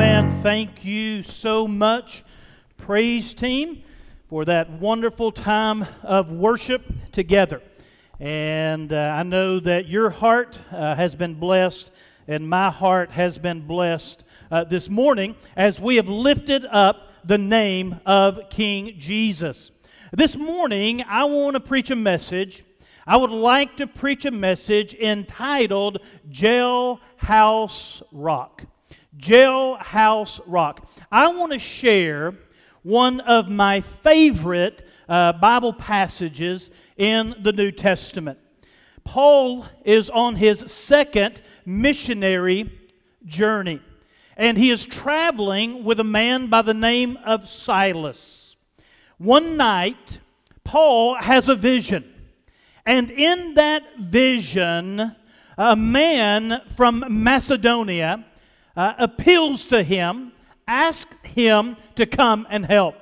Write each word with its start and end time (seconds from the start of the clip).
Amen. 0.00 0.40
Thank 0.42 0.82
you 0.82 1.22
so 1.22 1.68
much, 1.68 2.24
praise 2.78 3.34
team, 3.34 3.82
for 4.30 4.46
that 4.46 4.70
wonderful 4.70 5.30
time 5.30 5.86
of 6.02 6.32
worship 6.32 6.90
together. 7.12 7.60
And 8.18 8.94
uh, 8.94 8.96
I 8.96 9.24
know 9.24 9.60
that 9.60 9.88
your 9.88 10.08
heart 10.08 10.58
uh, 10.72 10.94
has 10.94 11.14
been 11.14 11.34
blessed, 11.34 11.90
and 12.26 12.48
my 12.48 12.70
heart 12.70 13.10
has 13.10 13.36
been 13.36 13.66
blessed 13.66 14.24
uh, 14.50 14.64
this 14.64 14.88
morning 14.88 15.36
as 15.54 15.78
we 15.78 15.96
have 15.96 16.08
lifted 16.08 16.64
up 16.64 17.10
the 17.26 17.36
name 17.36 18.00
of 18.06 18.48
King 18.48 18.94
Jesus. 18.96 19.70
This 20.14 20.34
morning, 20.34 21.04
I 21.06 21.24
want 21.24 21.56
to 21.56 21.60
preach 21.60 21.90
a 21.90 21.96
message. 21.96 22.64
I 23.06 23.18
would 23.18 23.30
like 23.30 23.76
to 23.76 23.86
preach 23.86 24.24
a 24.24 24.30
message 24.30 24.94
entitled 24.94 25.98
Jailhouse 26.30 28.00
Rock. 28.10 28.64
Jailhouse 29.18 30.40
Rock. 30.46 30.88
I 31.10 31.28
want 31.28 31.52
to 31.52 31.58
share 31.58 32.34
one 32.82 33.20
of 33.20 33.48
my 33.48 33.80
favorite 33.80 34.86
uh, 35.08 35.32
Bible 35.34 35.72
passages 35.72 36.70
in 36.96 37.34
the 37.40 37.52
New 37.52 37.72
Testament. 37.72 38.38
Paul 39.04 39.66
is 39.84 40.08
on 40.10 40.36
his 40.36 40.64
second 40.68 41.42
missionary 41.66 42.70
journey, 43.24 43.80
and 44.36 44.56
he 44.56 44.70
is 44.70 44.86
traveling 44.86 45.84
with 45.84 45.98
a 45.98 46.04
man 46.04 46.46
by 46.46 46.62
the 46.62 46.74
name 46.74 47.18
of 47.24 47.48
Silas. 47.48 48.56
One 49.18 49.56
night, 49.56 50.20
Paul 50.64 51.16
has 51.16 51.48
a 51.48 51.56
vision, 51.56 52.04
and 52.86 53.10
in 53.10 53.54
that 53.54 53.82
vision, 53.98 55.16
a 55.58 55.76
man 55.76 56.62
from 56.76 57.04
Macedonia 57.08 58.24
uh, 58.76 58.94
appeals 58.98 59.66
to 59.66 59.82
him, 59.82 60.32
asks 60.66 61.14
him 61.24 61.76
to 61.96 62.06
come 62.06 62.46
and 62.50 62.64
help. 62.64 62.94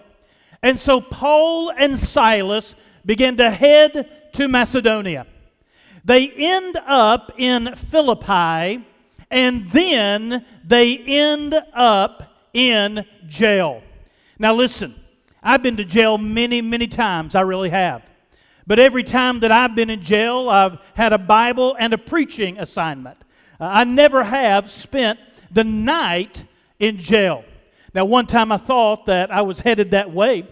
And 0.63 0.79
so 0.79 1.01
Paul 1.01 1.71
and 1.71 1.99
Silas 1.99 2.75
begin 3.05 3.37
to 3.37 3.51
head 3.51 4.33
to 4.33 4.49
Macedonia. 4.49 5.27
They 6.05 6.31
end 6.31 6.79
up 6.87 7.33
in 7.37 7.75
Philippi, 7.91 8.87
and 9.31 9.71
then 9.71 10.45
they 10.65 10.97
end 10.99 11.55
up 11.75 12.23
in 12.55 13.05
jail. 13.27 13.83
Now, 14.39 14.55
listen, 14.55 14.95
I've 15.43 15.63
been 15.63 15.77
to 15.77 15.85
jail 15.85 16.19
many, 16.19 16.61
many 16.61 16.87
times. 16.87 17.35
I 17.35 17.43
really 17.43 17.71
have. 17.71 18.03
But 18.67 18.79
every 18.79 19.05
time 19.05 19.41
that 19.41 19.51
I've 19.51 19.75
been 19.75 19.91
in 19.91 20.03
jail, 20.03 20.49
I've 20.49 20.79
had 20.95 21.13
a 21.13 21.19
Bible 21.19 21.77
and 21.79 21.93
a 21.93 21.99
preaching 21.99 22.59
assignment. 22.59 23.19
Uh, 23.61 23.65
I 23.65 23.85
never 23.85 24.23
have 24.23 24.71
spent 24.71 25.19
the 25.51 25.65
night 25.65 26.45
in 26.79 26.97
jail. 26.97 27.45
Now, 27.95 28.05
one 28.05 28.27
time 28.27 28.53
I 28.53 28.59
thought 28.59 29.07
that 29.07 29.31
I 29.31 29.43
was 29.43 29.61
headed 29.61 29.93
that 29.93 30.13
way. 30.13 30.47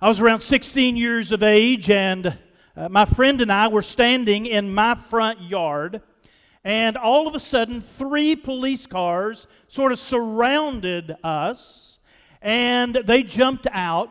I 0.00 0.08
was 0.08 0.20
around 0.20 0.40
16 0.40 0.96
years 0.96 1.30
of 1.30 1.42
age, 1.42 1.90
and 1.90 2.38
uh, 2.76 2.88
my 2.88 3.04
friend 3.04 3.40
and 3.40 3.52
I 3.52 3.68
were 3.68 3.82
standing 3.82 4.46
in 4.46 4.72
my 4.72 4.94
front 4.94 5.42
yard, 5.42 6.02
and 6.64 6.96
all 6.96 7.28
of 7.28 7.34
a 7.34 7.40
sudden, 7.40 7.80
three 7.80 8.34
police 8.34 8.86
cars 8.86 9.46
sort 9.68 9.92
of 9.92 9.98
surrounded 9.98 11.14
us, 11.22 11.98
and 12.40 12.94
they 12.94 13.22
jumped 13.22 13.66
out, 13.70 14.10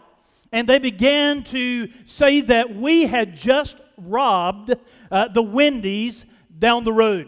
and 0.51 0.67
they 0.67 0.79
began 0.79 1.43
to 1.45 1.89
say 2.05 2.41
that 2.41 2.75
we 2.75 3.07
had 3.07 3.35
just 3.35 3.77
robbed 3.97 4.75
uh, 5.11 5.27
the 5.29 5.41
Wendy's 5.41 6.25
down 6.57 6.83
the 6.83 6.93
road. 6.93 7.27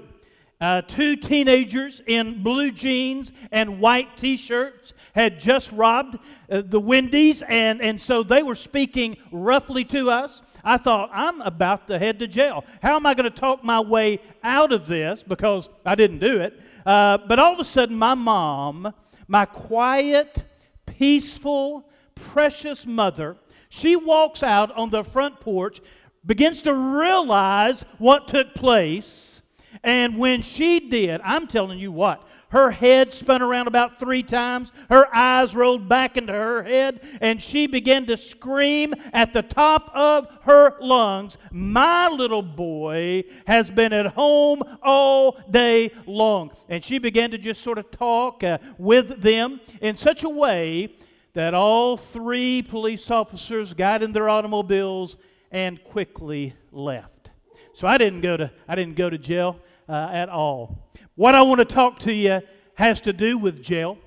Uh, 0.64 0.82
two 0.82 1.18
teenagers 1.18 2.02
in 2.08 2.42
blue 2.42 2.72
jeans 2.72 3.34
and 3.52 3.82
white 3.82 4.16
t 4.16 4.38
shirts 4.38 4.94
had 5.14 5.38
just 5.38 5.70
robbed 5.74 6.18
uh, 6.50 6.62
the 6.66 6.80
Wendy's, 6.80 7.42
and, 7.50 7.82
and 7.82 8.00
so 8.00 8.24
they 8.24 8.44
were 8.44 8.56
speaking 8.56 9.18
roughly 9.34 9.84
to 9.84 10.10
us. 10.10 10.42
I 10.64 10.78
thought, 10.78 11.10
I'm 11.12 11.42
about 11.42 11.88
to 11.88 12.00
head 12.00 12.18
to 12.20 12.28
jail. 12.28 12.64
How 12.82 12.96
am 12.96 13.06
I 13.06 13.14
going 13.14 13.30
to 13.30 13.38
talk 13.38 13.62
my 13.62 13.82
way 13.82 14.22
out 14.42 14.72
of 14.72 14.88
this? 14.88 15.22
Because 15.22 15.70
I 15.86 15.96
didn't 15.96 16.20
do 16.20 16.40
it. 16.40 16.58
Uh, 16.86 17.18
but 17.28 17.40
all 17.40 17.52
of 17.52 17.60
a 17.60 17.66
sudden, 17.66 17.98
my 17.98 18.14
mom, 18.14 18.94
my 19.28 19.44
quiet, 19.44 20.46
peaceful, 20.86 21.90
precious 22.16 22.86
mother, 22.86 23.36
she 23.68 23.98
walks 23.98 24.44
out 24.44 24.72
on 24.78 24.92
the 24.92 25.04
front 25.04 25.42
porch, 25.42 25.82
begins 26.26 26.62
to 26.62 26.74
realize 26.74 27.84
what 27.98 28.30
took 28.30 28.54
place 28.56 29.34
and 29.84 30.18
when 30.18 30.42
she 30.42 30.90
did, 30.90 31.20
I'm 31.24 31.48
telling 31.48 31.80
you 31.80 31.92
what, 31.92 32.26
her 32.54 32.70
head 32.70 33.12
spun 33.12 33.42
around 33.42 33.68
about 33.68 34.00
three 34.00 34.22
times, 34.22 34.72
her 34.88 35.08
eyes 35.14 35.56
rolled 35.56 35.90
back 35.90 36.18
into 36.18 36.32
her 36.32 36.62
head, 36.62 37.02
and 37.20 37.42
she 37.42 37.66
began 37.66 38.06
to 38.06 38.16
scream 38.16 38.94
at 39.12 39.34
the 39.34 39.42
top 39.42 39.90
of 39.94 40.28
her 40.44 40.78
lungs, 40.80 41.38
My 41.52 42.08
little 42.10 42.44
boy 42.44 43.24
has 43.48 43.72
been 43.72 43.92
at 43.92 44.06
home 44.14 44.62
all 44.84 45.40
day 45.50 45.92
long. 46.06 46.52
And 46.70 46.84
she 46.84 47.00
began 47.00 47.32
to 47.32 47.40
just 47.40 47.62
sort 47.62 47.80
of 47.80 47.90
talk 47.90 48.44
uh, 48.44 48.60
with 48.78 49.22
them 49.22 49.60
in 49.82 49.96
such 49.96 50.24
a 50.24 50.30
way 50.30 50.96
that 51.34 51.56
all 51.56 51.98
three 51.98 52.62
police 52.62 53.10
officers 53.10 53.74
got 53.74 54.04
in 54.04 54.12
their 54.12 54.30
automobiles 54.30 55.18
and 55.52 55.84
quickly 55.84 56.54
left. 56.72 57.32
So 57.74 57.88
I 57.88 57.98
didn't 57.98 58.22
go 58.22 58.38
to, 58.38 58.52
I 58.68 58.76
didn't 58.76 58.96
go 58.96 59.10
to 59.10 59.18
jail 59.18 59.58
uh, 59.94 60.10
at 60.12 60.28
all. 60.28 60.90
What 61.14 61.36
I 61.36 61.44
want 61.44 61.60
to 61.60 61.66
talk 61.66 62.00
to 62.00 62.12
you 62.12 62.42
has 62.74 63.00
to 63.02 63.14
do 63.14 63.38
with 63.38 63.62
jail, 63.62 64.00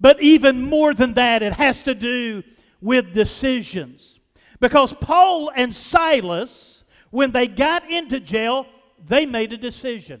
but 0.00 0.20
even 0.20 0.60
more 0.60 0.92
than 0.92 1.14
that, 1.14 1.40
it 1.42 1.52
has 1.52 1.84
to 1.84 1.94
do 1.94 2.42
with 2.80 3.14
decisions. 3.14 4.18
Because 4.58 4.92
Paul 4.92 5.52
and 5.54 5.74
Silas, 5.74 6.82
when 7.10 7.30
they 7.30 7.46
got 7.46 7.88
into 7.88 8.18
jail, 8.18 8.66
they 9.06 9.24
made 9.24 9.52
a 9.52 9.56
decision. 9.56 10.20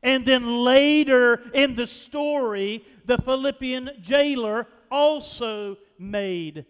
And 0.00 0.24
then 0.24 0.62
later 0.62 1.42
in 1.52 1.74
the 1.74 1.86
story, 1.86 2.84
the 3.04 3.18
Philippian 3.18 3.90
jailer 4.00 4.68
also 4.92 5.76
made 5.98 6.64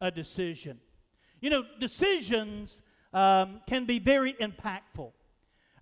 a 0.00 0.10
decision. 0.10 0.80
You 1.42 1.50
know, 1.50 1.64
decisions 1.78 2.80
um, 3.12 3.60
can 3.68 3.84
be 3.84 3.98
very 3.98 4.32
impactful. 4.32 5.12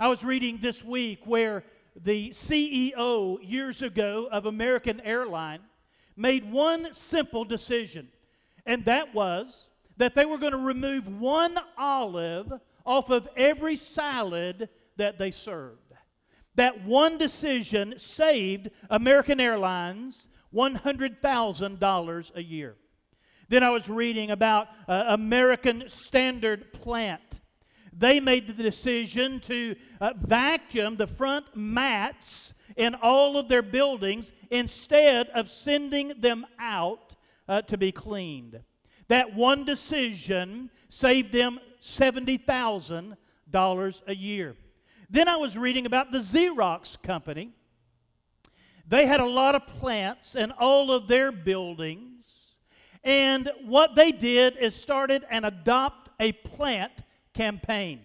I 0.00 0.06
was 0.06 0.22
reading 0.22 0.58
this 0.60 0.84
week 0.84 1.22
where 1.24 1.64
the 2.00 2.30
CEO 2.30 3.36
years 3.42 3.82
ago 3.82 4.28
of 4.30 4.46
American 4.46 5.00
Airline 5.00 5.58
made 6.16 6.52
one 6.52 6.94
simple 6.94 7.44
decision, 7.44 8.06
and 8.64 8.84
that 8.84 9.12
was 9.12 9.70
that 9.96 10.14
they 10.14 10.24
were 10.24 10.38
going 10.38 10.52
to 10.52 10.58
remove 10.58 11.08
one 11.08 11.58
olive 11.76 12.52
off 12.86 13.10
of 13.10 13.28
every 13.36 13.74
salad 13.74 14.68
that 14.98 15.18
they 15.18 15.32
served. 15.32 15.92
That 16.54 16.84
one 16.84 17.18
decision 17.18 17.94
saved 17.96 18.70
American 18.90 19.40
Airlines 19.40 20.28
$100,000 20.54 22.36
a 22.36 22.42
year. 22.42 22.76
Then 23.48 23.64
I 23.64 23.70
was 23.70 23.88
reading 23.88 24.30
about 24.30 24.68
uh, 24.86 25.06
American 25.08 25.88
Standard 25.88 26.72
Plant 26.72 27.40
they 27.98 28.20
made 28.20 28.46
the 28.46 28.62
decision 28.62 29.40
to 29.40 29.74
uh, 30.00 30.12
vacuum 30.20 30.96
the 30.96 31.06
front 31.06 31.44
mats 31.54 32.54
in 32.76 32.94
all 32.94 33.36
of 33.36 33.48
their 33.48 33.62
buildings 33.62 34.32
instead 34.50 35.28
of 35.30 35.50
sending 35.50 36.12
them 36.20 36.46
out 36.60 37.16
uh, 37.48 37.62
to 37.62 37.76
be 37.76 37.90
cleaned. 37.90 38.60
That 39.08 39.34
one 39.34 39.64
decision 39.64 40.70
saved 40.88 41.32
them 41.32 41.58
$70,000 41.82 44.02
a 44.06 44.14
year. 44.14 44.54
Then 45.10 45.28
I 45.28 45.36
was 45.36 45.58
reading 45.58 45.86
about 45.86 46.12
the 46.12 46.18
Xerox 46.18 47.02
company. 47.02 47.50
They 48.86 49.06
had 49.06 49.20
a 49.20 49.26
lot 49.26 49.54
of 49.54 49.66
plants 49.66 50.34
in 50.34 50.52
all 50.52 50.92
of 50.92 51.08
their 51.08 51.32
buildings. 51.32 52.26
And 53.02 53.50
what 53.64 53.94
they 53.94 54.12
did 54.12 54.58
is 54.58 54.74
started 54.74 55.24
and 55.30 55.46
adopt 55.46 56.10
a 56.20 56.32
plant 56.32 56.92
campaign 57.38 58.00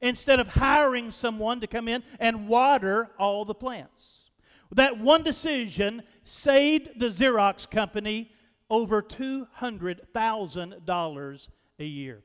instead 0.00 0.40
of 0.40 0.48
hiring 0.48 1.10
someone 1.10 1.60
to 1.60 1.66
come 1.66 1.88
in 1.88 2.02
and 2.20 2.48
water 2.48 3.10
all 3.18 3.44
the 3.44 3.54
plants. 3.54 4.30
That 4.72 4.98
one 4.98 5.24
decision 5.24 6.02
saved 6.24 7.00
the 7.00 7.06
Xerox 7.06 7.70
company 7.70 8.30
over 8.70 9.02
$200,000 9.02 11.48
a 11.78 11.84
year. 11.84 12.22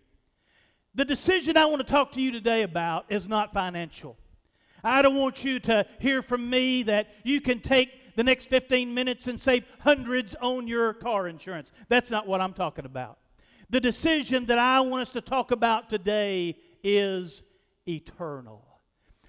The 0.93 1.05
decision 1.05 1.55
I 1.57 1.65
want 1.65 1.85
to 1.85 1.91
talk 1.91 2.13
to 2.13 2.21
you 2.21 2.31
today 2.31 2.63
about 2.63 3.05
is 3.09 3.27
not 3.27 3.53
financial. 3.53 4.17
I 4.83 5.01
don't 5.01 5.15
want 5.15 5.43
you 5.43 5.59
to 5.61 5.87
hear 5.99 6.21
from 6.21 6.47
me 6.49 6.83
that 6.83 7.07
you 7.23 7.41
can 7.41 7.59
take 7.59 8.15
the 8.15 8.23
next 8.23 8.45
15 8.45 8.93
minutes 8.93 9.27
and 9.27 9.39
save 9.39 9.63
hundreds 9.79 10.35
on 10.41 10.67
your 10.67 10.93
car 10.93 11.27
insurance. 11.27 11.71
That's 11.87 12.09
not 12.09 12.27
what 12.27 12.41
I'm 12.41 12.53
talking 12.53 12.85
about. 12.85 13.17
The 13.71 13.79
decision 13.79 14.47
that 14.47 14.59
I 14.59 14.81
want 14.81 15.03
us 15.03 15.12
to 15.12 15.21
talk 15.21 15.51
about 15.51 15.89
today 15.89 16.57
is 16.83 17.41
eternal. 17.88 18.68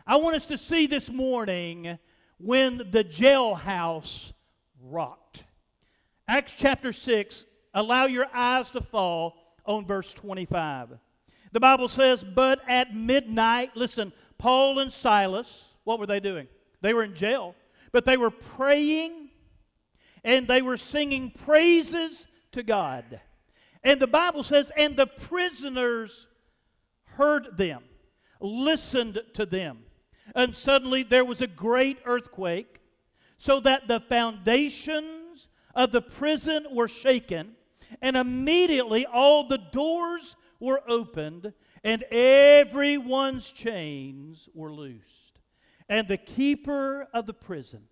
I 0.04 0.16
want 0.16 0.34
us 0.34 0.46
to 0.46 0.58
see 0.58 0.88
this 0.88 1.08
morning 1.08 1.96
when 2.38 2.78
the 2.90 3.04
jailhouse 3.04 4.32
rocked. 4.82 5.44
Acts 6.26 6.56
chapter 6.58 6.92
6, 6.92 7.44
allow 7.72 8.06
your 8.06 8.26
eyes 8.34 8.72
to 8.72 8.80
fall 8.80 9.36
on 9.64 9.86
verse 9.86 10.12
25. 10.12 10.98
The 11.52 11.60
Bible 11.60 11.86
says, 11.86 12.24
But 12.24 12.68
at 12.68 12.96
midnight, 12.96 13.76
listen, 13.76 14.12
Paul 14.38 14.80
and 14.80 14.92
Silas, 14.92 15.66
what 15.84 16.00
were 16.00 16.06
they 16.06 16.18
doing? 16.18 16.48
They 16.80 16.94
were 16.94 17.04
in 17.04 17.14
jail, 17.14 17.54
but 17.92 18.04
they 18.04 18.16
were 18.16 18.32
praying 18.32 19.28
and 20.24 20.48
they 20.48 20.62
were 20.62 20.76
singing 20.76 21.30
praises 21.30 22.26
to 22.50 22.64
God. 22.64 23.20
And 23.84 24.00
the 24.00 24.06
Bible 24.06 24.42
says, 24.42 24.70
and 24.76 24.96
the 24.96 25.06
prisoners 25.06 26.26
heard 27.04 27.56
them, 27.56 27.82
listened 28.40 29.20
to 29.34 29.44
them. 29.46 29.80
And 30.34 30.54
suddenly 30.54 31.02
there 31.02 31.24
was 31.24 31.40
a 31.40 31.46
great 31.46 31.98
earthquake, 32.04 32.80
so 33.38 33.58
that 33.60 33.88
the 33.88 34.00
foundations 34.00 35.48
of 35.74 35.90
the 35.90 36.00
prison 36.00 36.66
were 36.70 36.86
shaken, 36.86 37.56
and 38.00 38.16
immediately 38.16 39.04
all 39.04 39.48
the 39.48 39.58
doors 39.58 40.36
were 40.60 40.80
opened, 40.86 41.52
and 41.82 42.04
everyone's 42.04 43.50
chains 43.50 44.48
were 44.54 44.72
loosed. 44.72 45.40
And 45.88 46.06
the 46.06 46.16
keeper 46.16 47.08
of 47.12 47.26
the 47.26 47.34
prison, 47.34 47.82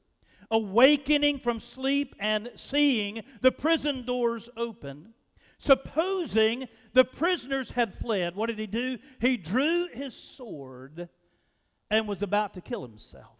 awakening 0.53 1.41
from 1.41 1.59
sleep 1.59 2.15
and 2.21 2.51
seeing 2.55 3.25
the 3.41 3.51
prison 3.53 4.07
doors 4.07 4.49
open, 4.57 5.15
supposing 5.61 6.67
the 6.95 7.05
prisoners 7.05 7.71
had 7.71 7.95
fled, 7.95 8.35
what 8.35 8.47
did 8.47 8.59
he 8.59 8.67
do? 8.67 8.99
He 9.21 9.37
drew 9.37 9.87
his 9.93 10.15
sword 10.15 11.09
and 11.91 12.09
was 12.09 12.23
about 12.23 12.55
to 12.55 12.61
kill 12.61 12.83
himself. 12.83 13.37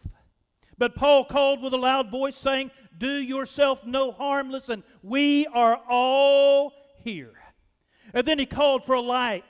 But 0.79 0.95
Paul 0.95 1.25
called 1.25 1.63
with 1.63 1.75
a 1.75 1.79
loud 1.79 2.11
voice, 2.11 2.37
saying, 2.37 2.71
Do 2.97 3.11
yourself 3.11 3.81
no 3.85 4.13
harm. 4.13 4.51
Listen, 4.51 4.85
we 5.03 5.47
are 5.49 5.81
all 5.89 6.73
here. 7.03 7.33
And 8.15 8.27
then 8.27 8.39
he 8.39 8.47
called 8.47 8.85
for 8.85 8.95
a 8.95 9.01
light. 9.01 9.45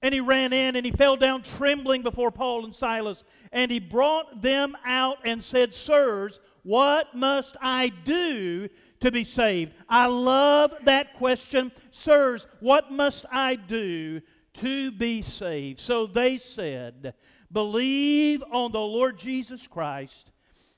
And 0.00 0.14
he 0.14 0.20
ran 0.20 0.52
in 0.52 0.76
and 0.76 0.86
he 0.86 0.92
fell 0.92 1.16
down 1.16 1.42
trembling 1.42 2.02
before 2.02 2.30
Paul 2.30 2.64
and 2.64 2.74
Silas. 2.74 3.24
And 3.52 3.70
he 3.70 3.80
brought 3.80 4.42
them 4.42 4.76
out 4.84 5.18
and 5.24 5.42
said, 5.42 5.74
Sirs, 5.74 6.38
what 6.62 7.14
must 7.14 7.56
I 7.60 7.88
do 7.88 8.68
to 9.00 9.10
be 9.10 9.24
saved? 9.24 9.72
I 9.88 10.06
love 10.06 10.74
that 10.84 11.14
question. 11.14 11.72
Sirs, 11.90 12.46
what 12.60 12.92
must 12.92 13.24
I 13.30 13.56
do 13.56 14.20
to 14.54 14.92
be 14.92 15.22
saved? 15.22 15.80
So 15.80 16.06
they 16.06 16.36
said, 16.36 17.14
Believe 17.50 18.42
on 18.52 18.70
the 18.72 18.80
Lord 18.80 19.18
Jesus 19.18 19.66
Christ, 19.66 20.30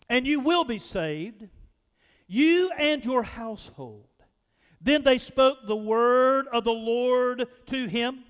and 0.08 0.26
you 0.26 0.40
will 0.40 0.64
be 0.64 0.78
saved, 0.78 1.49
you 2.26 2.70
and 2.78 3.05
your 3.05 3.25
household. 3.25 4.06
Then 4.81 5.02
they 5.02 5.19
spoke 5.19 5.58
the 5.67 5.76
word 5.76 6.46
of 6.52 6.64
the 6.64 6.72
Lord 6.72 7.46
to 7.67 7.87
him 7.87 8.25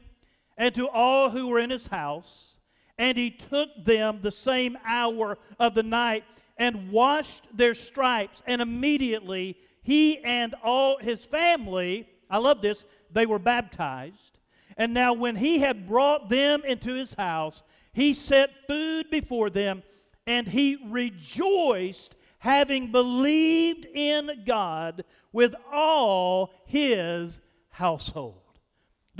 and 0.61 0.75
to 0.75 0.87
all 0.91 1.31
who 1.31 1.49
were 1.49 1.59
in 1.59 1.71
his 1.71 1.87
house. 1.87 2.59
And 2.99 3.17
he 3.17 3.31
took 3.31 3.71
them 3.83 4.19
the 4.21 4.31
same 4.31 4.77
hour 4.85 5.39
of 5.59 5.75
the 5.75 5.83
night 5.83 6.23
and 6.59 6.93
washed 6.93 7.45
their 7.57 7.75
stripes. 7.75 8.43
And 8.47 8.61
immediately 8.61 9.57
he 9.83 10.19
and 10.19 10.55
all 10.63 10.99
his 10.99 11.25
family, 11.25 12.07
I 12.29 12.37
love 12.37 12.61
this, 12.61 12.85
they 13.11 13.25
were 13.25 13.39
baptized. 13.39 14.39
And 14.77 14.93
now, 14.93 15.15
when 15.15 15.37
he 15.37 15.61
had 15.61 15.87
brought 15.87 16.29
them 16.29 16.63
into 16.67 16.93
his 16.93 17.15
house, 17.15 17.63
he 17.93 18.13
set 18.13 18.51
food 18.67 19.11
before 19.11 19.51
them, 19.51 19.83
and 20.27 20.47
he 20.47 20.79
rejoiced, 20.89 22.15
having 22.39 22.93
believed 22.93 23.87
in 23.87 24.45
God 24.47 25.05
with 25.33 25.55
all 25.73 26.53
his 26.67 27.41
household. 27.71 28.50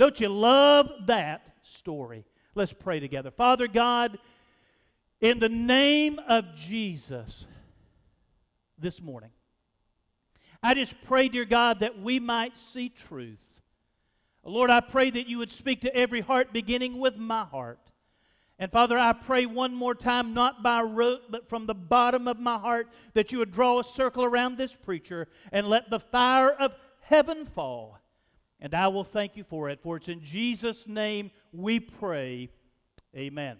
Don't 0.01 0.19
you 0.19 0.29
love 0.29 0.89
that 1.05 1.47
story? 1.61 2.25
Let's 2.55 2.73
pray 2.73 2.99
together. 2.99 3.29
Father 3.29 3.67
God, 3.67 4.17
in 5.19 5.37
the 5.37 5.47
name 5.47 6.19
of 6.27 6.55
Jesus, 6.55 7.45
this 8.79 8.99
morning, 8.99 9.29
I 10.63 10.73
just 10.73 10.95
pray, 11.03 11.29
dear 11.29 11.45
God, 11.45 11.81
that 11.81 12.01
we 12.01 12.19
might 12.19 12.57
see 12.57 12.89
truth. 12.89 13.43
Lord, 14.43 14.71
I 14.71 14.79
pray 14.79 15.11
that 15.11 15.27
you 15.27 15.37
would 15.37 15.51
speak 15.51 15.81
to 15.81 15.95
every 15.95 16.21
heart, 16.21 16.51
beginning 16.51 16.97
with 16.97 17.17
my 17.17 17.43
heart. 17.43 17.91
And 18.57 18.71
Father, 18.71 18.97
I 18.97 19.13
pray 19.13 19.45
one 19.45 19.75
more 19.75 19.93
time, 19.93 20.33
not 20.33 20.63
by 20.63 20.81
rote, 20.81 21.29
but 21.29 21.47
from 21.47 21.67
the 21.67 21.75
bottom 21.75 22.27
of 22.27 22.39
my 22.39 22.57
heart, 22.57 22.87
that 23.13 23.31
you 23.31 23.37
would 23.37 23.51
draw 23.51 23.77
a 23.77 23.83
circle 23.83 24.23
around 24.23 24.57
this 24.57 24.73
preacher 24.73 25.27
and 25.51 25.67
let 25.67 25.91
the 25.91 25.99
fire 25.99 26.49
of 26.49 26.73
heaven 27.01 27.45
fall. 27.45 27.99
And 28.61 28.73
I 28.75 28.87
will 28.87 29.03
thank 29.03 29.35
you 29.35 29.43
for 29.43 29.69
it. 29.69 29.79
For 29.81 29.97
it's 29.97 30.07
in 30.07 30.21
Jesus' 30.21 30.87
name 30.87 31.31
we 31.51 31.79
pray. 31.79 32.49
Amen. 33.15 33.57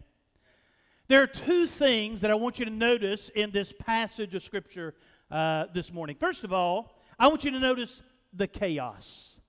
There 1.08 1.22
are 1.22 1.28
two 1.28 1.68
things 1.68 2.22
that 2.22 2.32
I 2.32 2.36
want 2.36 2.60
you 2.60 2.66
to 2.66 2.72
notice 2.72 3.30
in 3.30 3.52
this 3.52 3.74
passage 3.78 4.36
of 4.36 4.44
Scripture 4.44 4.94
uh, 5.30 5.66
this 5.74 5.92
morning. 5.92 6.16
First 6.20 6.44
of 6.44 6.54
all, 6.54 7.00
I 7.20 7.28
want 7.28 7.44
you 7.44 7.52
to 7.52 7.60
notice 7.60 8.02
the 8.34 8.48
chaos. 8.48 9.40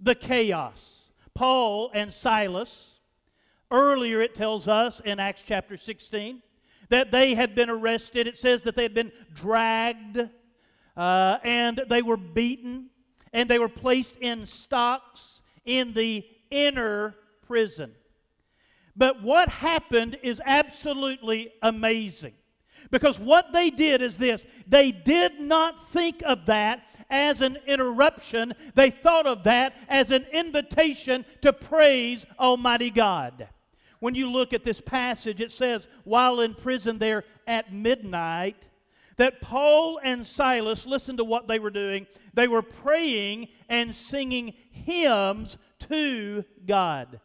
The 0.00 0.14
chaos. 0.14 1.02
Paul 1.34 1.90
and 1.94 2.12
Silas 2.12 2.96
Earlier, 3.70 4.20
it 4.20 4.34
tells 4.34 4.68
us 4.68 5.00
in 5.00 5.18
Acts 5.18 5.42
chapter 5.44 5.76
16 5.76 6.40
that 6.88 7.10
they 7.10 7.34
had 7.34 7.56
been 7.56 7.68
arrested. 7.68 8.28
It 8.28 8.38
says 8.38 8.62
that 8.62 8.76
they 8.76 8.84
had 8.84 8.94
been 8.94 9.10
dragged 9.34 10.18
uh, 10.96 11.38
and 11.42 11.82
they 11.88 12.00
were 12.00 12.16
beaten 12.16 12.90
and 13.36 13.50
they 13.50 13.58
were 13.58 13.68
placed 13.68 14.16
in 14.16 14.46
stocks 14.46 15.42
in 15.66 15.92
the 15.92 16.26
inner 16.50 17.14
prison. 17.46 17.92
But 18.96 19.22
what 19.22 19.50
happened 19.50 20.18
is 20.22 20.40
absolutely 20.42 21.52
amazing. 21.60 22.32
Because 22.90 23.18
what 23.18 23.52
they 23.52 23.68
did 23.68 24.00
is 24.00 24.16
this 24.16 24.46
they 24.66 24.90
did 24.90 25.38
not 25.38 25.90
think 25.90 26.22
of 26.24 26.46
that 26.46 26.86
as 27.10 27.42
an 27.42 27.58
interruption, 27.66 28.54
they 28.74 28.90
thought 28.90 29.26
of 29.26 29.44
that 29.44 29.74
as 29.86 30.10
an 30.10 30.24
invitation 30.32 31.26
to 31.42 31.52
praise 31.52 32.24
Almighty 32.40 32.90
God. 32.90 33.48
When 34.00 34.14
you 34.14 34.30
look 34.30 34.54
at 34.54 34.64
this 34.64 34.80
passage, 34.80 35.42
it 35.42 35.52
says, 35.52 35.88
while 36.04 36.40
in 36.40 36.54
prison 36.54 36.96
there 36.96 37.24
at 37.46 37.70
midnight, 37.70 38.68
that 39.16 39.40
Paul 39.40 39.98
and 40.02 40.26
Silas, 40.26 40.86
listen 40.86 41.16
to 41.16 41.24
what 41.24 41.48
they 41.48 41.58
were 41.58 41.70
doing. 41.70 42.06
They 42.34 42.48
were 42.48 42.62
praying 42.62 43.48
and 43.68 43.94
singing 43.94 44.54
hymns 44.70 45.58
to 45.88 46.44
God. 46.66 47.20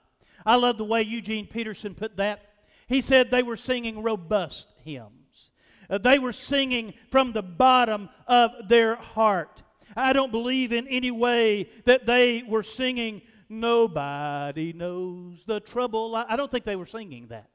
I 0.46 0.56
love 0.56 0.78
the 0.78 0.86
way 0.86 1.02
Eugene 1.02 1.48
Peterson 1.48 1.96
put 1.96 2.18
that. 2.18 2.42
He 2.88 3.02
said 3.02 3.30
they 3.30 3.44
were 3.44 3.58
singing 3.58 4.04
robust 4.04 4.68
hymns. 4.84 5.52
Uh, 5.90 5.98
they 5.98 6.20
were 6.20 6.32
singing 6.32 6.94
from 7.10 7.34
the 7.34 7.44
bottom 7.44 8.10
of 8.28 8.52
their 8.68 8.96
heart. 8.96 9.62
I 9.96 10.14
don't 10.14 10.32
believe 10.32 10.72
in 10.72 10.88
any 10.88 11.12
way 11.12 11.70
that 11.86 12.06
they 12.06 12.44
were 12.48 12.64
singing 12.64 13.22
Nobody 13.52 14.72
knows 14.72 15.44
the 15.46 15.60
trouble. 15.60 16.16
I 16.16 16.38
don't 16.38 16.50
think 16.50 16.64
they 16.64 16.78
were 16.78 16.86
singing 16.86 17.28
that. 17.28 17.50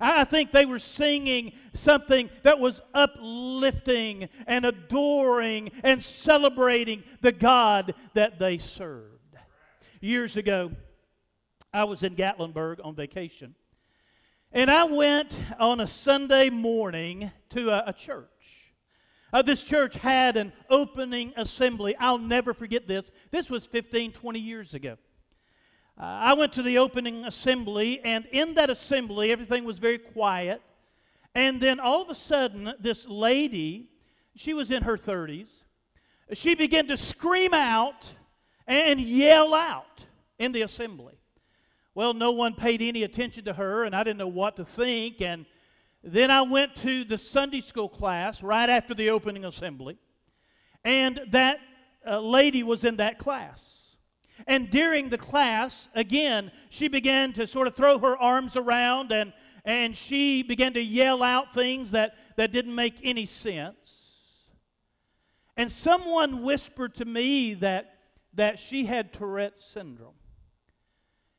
I 0.00 0.24
think 0.24 0.52
they 0.52 0.66
were 0.66 0.78
singing 0.78 1.52
something 1.74 2.30
that 2.42 2.58
was 2.58 2.80
uplifting 2.94 4.28
and 4.46 4.64
adoring 4.64 5.70
and 5.82 6.02
celebrating 6.02 7.02
the 7.20 7.32
God 7.32 7.94
that 8.14 8.38
they 8.38 8.58
served. 8.58 9.14
Years 10.00 10.36
ago, 10.36 10.72
I 11.72 11.84
was 11.84 12.02
in 12.02 12.14
Gatlinburg 12.14 12.78
on 12.84 12.94
vacation, 12.94 13.54
and 14.52 14.70
I 14.70 14.84
went 14.84 15.38
on 15.58 15.80
a 15.80 15.86
Sunday 15.86 16.50
morning 16.50 17.30
to 17.50 17.70
a, 17.70 17.84
a 17.88 17.92
church. 17.92 18.28
Uh, 19.32 19.42
this 19.42 19.62
church 19.62 19.94
had 19.94 20.36
an 20.36 20.52
opening 20.70 21.34
assembly. 21.36 21.94
I'll 21.98 22.18
never 22.18 22.54
forget 22.54 22.88
this. 22.88 23.10
This 23.30 23.50
was 23.50 23.66
15, 23.66 24.12
20 24.12 24.38
years 24.38 24.72
ago. 24.72 24.96
Uh, 25.98 26.04
I 26.04 26.34
went 26.34 26.52
to 26.52 26.62
the 26.62 26.78
opening 26.78 27.24
assembly, 27.24 28.00
and 28.04 28.24
in 28.26 28.54
that 28.54 28.70
assembly, 28.70 29.32
everything 29.32 29.64
was 29.64 29.80
very 29.80 29.98
quiet. 29.98 30.62
And 31.34 31.60
then 31.60 31.80
all 31.80 32.02
of 32.02 32.08
a 32.08 32.14
sudden, 32.14 32.72
this 32.78 33.06
lady, 33.08 33.88
she 34.36 34.54
was 34.54 34.70
in 34.70 34.84
her 34.84 34.96
30s, 34.96 35.50
she 36.34 36.54
began 36.54 36.86
to 36.86 36.96
scream 36.96 37.52
out 37.52 38.06
and 38.66 39.00
yell 39.00 39.54
out 39.54 40.04
in 40.38 40.52
the 40.52 40.62
assembly. 40.62 41.14
Well, 41.94 42.14
no 42.14 42.30
one 42.30 42.54
paid 42.54 42.80
any 42.80 43.02
attention 43.02 43.44
to 43.46 43.54
her, 43.54 43.82
and 43.82 43.96
I 43.96 44.04
didn't 44.04 44.18
know 44.18 44.28
what 44.28 44.54
to 44.56 44.64
think. 44.64 45.20
And 45.20 45.46
then 46.04 46.30
I 46.30 46.42
went 46.42 46.76
to 46.76 47.02
the 47.02 47.18
Sunday 47.18 47.60
school 47.60 47.88
class 47.88 48.40
right 48.40 48.70
after 48.70 48.94
the 48.94 49.10
opening 49.10 49.44
assembly, 49.44 49.98
and 50.84 51.20
that 51.30 51.58
uh, 52.06 52.20
lady 52.20 52.62
was 52.62 52.84
in 52.84 52.98
that 52.98 53.18
class. 53.18 53.77
And 54.46 54.70
during 54.70 55.08
the 55.08 55.18
class, 55.18 55.88
again, 55.94 56.50
she 56.70 56.88
began 56.88 57.32
to 57.34 57.46
sort 57.46 57.66
of 57.66 57.74
throw 57.74 57.98
her 57.98 58.16
arms 58.16 58.56
around 58.56 59.12
and, 59.12 59.32
and 59.64 59.96
she 59.96 60.42
began 60.42 60.74
to 60.74 60.80
yell 60.80 61.22
out 61.22 61.52
things 61.52 61.90
that, 61.90 62.14
that 62.36 62.52
didn't 62.52 62.74
make 62.74 62.94
any 63.02 63.26
sense. 63.26 63.76
And 65.56 65.72
someone 65.72 66.42
whispered 66.42 66.94
to 66.96 67.04
me 67.04 67.54
that, 67.54 67.94
that 68.34 68.58
she 68.60 68.86
had 68.86 69.12
Tourette 69.12 69.54
syndrome. 69.58 70.14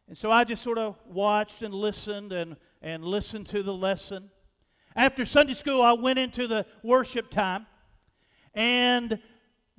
And 0.10 0.18
so 0.18 0.32
I 0.32 0.44
just 0.44 0.62
sort 0.62 0.78
of 0.78 0.98
watched 1.06 1.62
and 1.62 1.74
listened 1.74 2.34
and, 2.34 2.58
and 2.82 3.06
listened 3.06 3.48
to 3.48 3.64
the 3.64 3.74
lesson. 3.74 4.30
After 4.96 5.24
Sunday 5.24 5.54
school, 5.54 5.82
I 5.82 5.94
went 5.94 6.20
into 6.20 6.48
the 6.48 6.66
worship 6.84 7.30
time. 7.30 7.68
And 8.54 9.20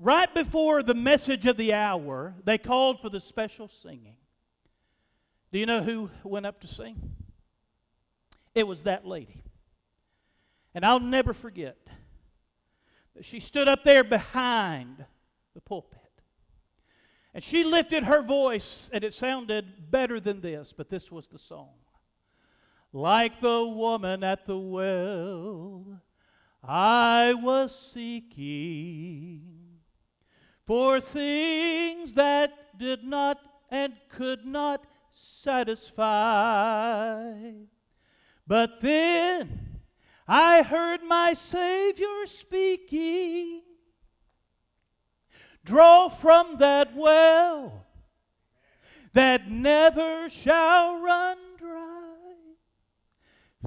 right 0.00 0.32
before 0.32 0.82
the 0.82 0.94
message 0.94 1.46
of 1.46 1.56
the 1.56 1.74
hour, 1.74 2.34
they 2.44 2.58
called 2.58 3.00
for 3.00 3.10
the 3.10 3.20
special 3.20 3.68
singing. 3.68 4.16
Do 5.52 5.58
you 5.58 5.66
know 5.66 5.82
who 5.82 6.10
went 6.24 6.46
up 6.46 6.60
to 6.62 6.68
sing? 6.68 7.14
It 8.54 8.66
was 8.66 8.82
that 8.82 9.06
lady. 9.06 9.42
And 10.74 10.84
I'll 10.84 11.00
never 11.00 11.34
forget 11.34 11.76
that 13.14 13.24
she 13.24 13.40
stood 13.40 13.68
up 13.68 13.84
there 13.84 14.04
behind 14.04 15.04
the 15.54 15.60
pulpit. 15.60 15.98
And 17.34 17.44
she 17.44 17.62
lifted 17.62 18.04
her 18.04 18.22
voice, 18.22 18.90
and 18.92 19.04
it 19.04 19.14
sounded 19.14 19.90
better 19.90 20.18
than 20.18 20.40
this, 20.40 20.72
but 20.76 20.88
this 20.88 21.10
was 21.12 21.28
the 21.28 21.38
song. 21.38 21.74
Like 22.92 23.40
the 23.40 23.64
woman 23.66 24.24
at 24.24 24.46
the 24.46 24.58
well, 24.58 26.00
I 26.62 27.34
was 27.34 27.92
seeking 27.92 29.69
for 30.70 31.00
things 31.00 32.14
that 32.14 32.78
did 32.78 33.02
not 33.02 33.40
and 33.72 33.92
could 34.08 34.46
not 34.46 34.86
satisfy. 35.12 36.04
But 38.46 38.80
then 38.80 39.80
I 40.28 40.62
heard 40.62 41.02
my 41.02 41.32
Savior 41.34 42.24
speaking. 42.26 43.62
Draw 45.64 46.10
from 46.10 46.58
that 46.58 46.94
well 46.94 47.84
that 49.12 49.50
never 49.50 50.28
shall 50.28 51.00
run 51.02 51.36
dry. 51.58 52.14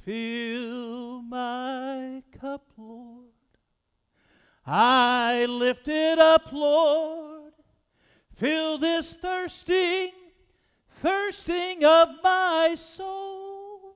Fill 0.06 1.22
my 1.22 2.24
cup, 2.40 2.64
Lord. 2.78 3.33
I 4.66 5.46
lift 5.46 5.88
it 5.88 6.20
up, 6.20 6.52
Lord. 6.52 7.54
Fill 8.36 8.78
this 8.78 9.14
thirsting, 9.14 10.12
thirsting 10.90 11.84
of 11.84 12.10
my 12.24 12.76
soul. 12.76 13.96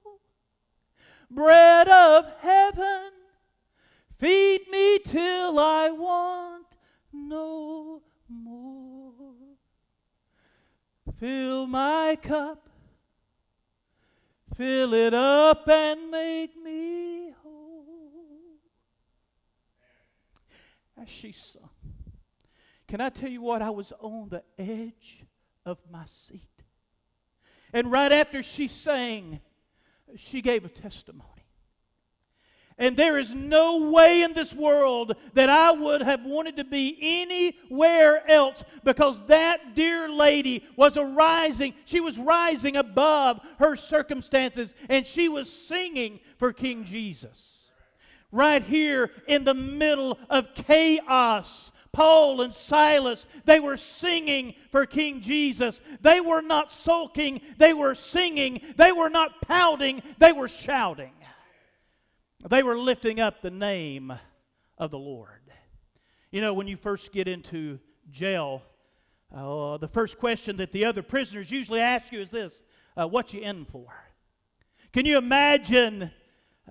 Bread 1.30 1.90
of 1.90 2.26
heaven, 2.40 3.12
feed 4.20 4.62
me 4.70 5.00
till 5.00 5.60
I 5.60 5.90
want 5.90 6.68
no 7.12 8.02
more. 8.30 9.36
Fill 11.20 11.68
my 11.68 12.18
cup 12.22 12.68
Fill 14.58 14.96
it 14.96 15.14
up 15.14 15.70
and 15.70 16.10
make 16.10 16.58
me 16.58 17.17
As 21.00 21.10
she 21.10 21.32
sung, 21.32 21.70
can 22.88 23.02
I 23.02 23.10
tell 23.10 23.30
you 23.30 23.42
what? 23.42 23.62
I 23.62 23.70
was 23.70 23.94
on 24.00 24.30
the 24.30 24.44
edge 24.58 25.24
of 25.66 25.78
my 25.92 26.06
seat. 26.06 26.42
And 27.74 27.92
right 27.92 28.12
after 28.12 28.42
she 28.42 28.68
sang, 28.68 29.42
she 30.16 30.42
gave 30.42 30.66
a 30.66 30.70
testimony. 30.70 31.24
And 32.80 32.96
there 32.96 33.18
is 33.18 33.34
no 33.34 33.90
way 33.90 34.22
in 34.22 34.34
this 34.34 34.54
world 34.54 35.16
that 35.34 35.50
I 35.50 35.72
would 35.72 36.02
have 36.04 36.24
wanted 36.26 36.58
to 36.58 36.64
be 36.64 36.96
anywhere 37.02 38.30
else 38.30 38.64
because 38.84 39.26
that 39.26 39.76
dear 39.76 40.08
lady 40.08 40.64
was 40.76 40.96
arising. 40.96 41.74
She 41.86 42.00
was 42.00 42.20
rising 42.20 42.76
above 42.76 43.40
her 43.58 43.76
circumstances 43.76 44.76
and 44.90 45.08
she 45.08 45.28
was 45.28 45.52
singing 45.52 46.20
for 46.38 46.54
King 46.54 46.84
Jesus. 46.84 47.67
Right 48.32 48.64
here 48.64 49.12
in 49.28 49.44
the 49.46 49.54
middle 49.54 50.20
of 50.30 50.54
chaos, 50.54 51.72
Paul 51.94 52.42
and 52.42 52.54
Silas, 52.54 53.26
they 53.46 53.60
were 53.60 53.78
singing 53.78 54.54
for 54.72 54.86
King 54.86 55.22
Jesus. 55.22 55.82
They 56.02 56.20
were 56.20 56.42
not 56.42 56.72
sulking, 56.72 57.42
they 57.58 57.74
were 57.74 57.96
singing. 57.96 58.62
They 58.76 58.92
were 58.92 59.10
not 59.10 59.42
pouting, 59.42 60.04
they 60.20 60.32
were 60.32 60.48
shouting. 60.48 61.14
They 62.48 62.64
were 62.64 62.78
lifting 62.78 63.20
up 63.20 63.42
the 63.42 63.52
name 63.52 64.14
of 64.78 64.92
the 64.92 65.00
Lord. 65.00 65.42
You 66.32 66.42
know, 66.42 66.54
when 66.54 66.68
you 66.68 66.78
first 66.78 67.12
get 67.12 67.28
into 67.28 67.80
jail, 68.12 68.62
uh, 69.36 69.78
the 69.78 69.88
first 69.88 70.20
question 70.20 70.58
that 70.58 70.72
the 70.72 70.86
other 70.86 71.02
prisoners 71.02 71.50
usually 71.50 71.80
ask 71.80 72.12
you 72.12 72.22
is 72.22 72.30
this 72.30 72.62
uh, 72.96 73.08
What 73.08 73.34
you 73.34 73.42
in 73.42 73.66
for? 73.66 73.88
Can 74.94 75.06
you 75.06 75.18
imagine 75.18 76.12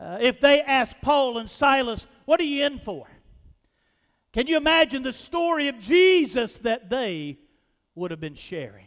uh, 0.01 0.19
if 0.21 0.41
they 0.41 0.61
asked 0.61 1.01
Paul 1.01 1.39
and 1.39 1.51
Silas, 1.51 2.07
What 2.25 2.41
are 2.41 2.45
you 2.45 2.65
in 2.65 2.79
for? 2.79 3.07
Can 4.33 4.47
you 4.47 4.57
imagine 4.57 5.03
the 5.03 5.13
story 5.13 5.69
of 5.69 5.79
Jesus 5.79 6.59
that 6.59 6.91
they 6.91 7.39
would 7.95 8.11
have 8.11 8.21
been 8.21 8.35
sharing? 8.35 8.87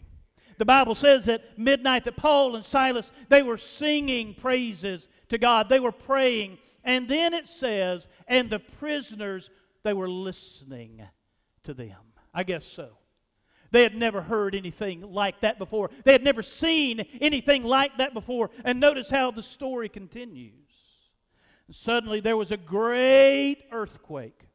The 0.59 0.65
Bible 0.65 0.93
says 0.93 1.27
at 1.27 1.57
midnight 1.57 2.03
that 2.03 2.17
Paul 2.17 2.55
and 2.55 2.65
Silas, 2.65 3.11
they 3.29 3.41
were 3.41 3.57
singing 3.57 4.35
praises 4.35 5.07
to 5.29 5.37
God. 5.37 5.69
They 5.69 5.79
were 5.79 5.93
praying. 5.93 6.59
And 6.83 7.07
then 7.07 7.33
it 7.33 7.47
says, 7.47 8.07
and 8.27 8.49
the 8.49 8.59
prisoners, 8.59 9.49
they 9.83 9.93
were 9.93 10.09
listening 10.09 11.01
to 11.63 11.73
them. 11.73 11.97
I 12.33 12.43
guess 12.43 12.65
so. 12.65 12.97
They 13.71 13.83
had 13.83 13.95
never 13.95 14.21
heard 14.21 14.53
anything 14.53 15.01
like 15.01 15.41
that 15.41 15.57
before. 15.59 15.89
They 16.03 16.11
had 16.11 16.23
never 16.23 16.43
seen 16.43 17.05
anything 17.21 17.63
like 17.63 17.97
that 17.97 18.13
before. 18.13 18.49
And 18.65 18.79
notice 18.79 19.09
how 19.09 19.31
the 19.31 19.43
story 19.43 19.89
continues. 19.89 20.68
Suddenly 21.71 22.19
there 22.19 22.37
was 22.37 22.51
a 22.51 22.57
great 22.57 23.63
earthquake, 23.71 24.47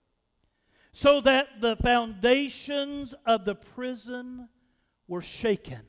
so 0.92 1.20
that 1.20 1.60
the 1.60 1.76
foundations 1.76 3.14
of 3.26 3.44
the 3.44 3.54
prison 3.54 4.48
were 5.08 5.22
shaken. 5.22 5.82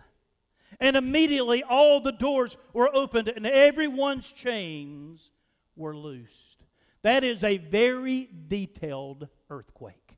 And 0.79 0.97
immediately 0.97 1.63
all 1.63 2.01
the 2.01 2.11
doors 2.11 2.57
were 2.73 2.93
opened 2.93 3.29
and 3.29 3.45
everyone's 3.45 4.29
chains 4.31 5.31
were 5.75 5.95
loosed. 5.95 6.65
That 7.03 7.23
is 7.23 7.43
a 7.43 7.57
very 7.57 8.29
detailed 8.47 9.27
earthquake. 9.49 10.17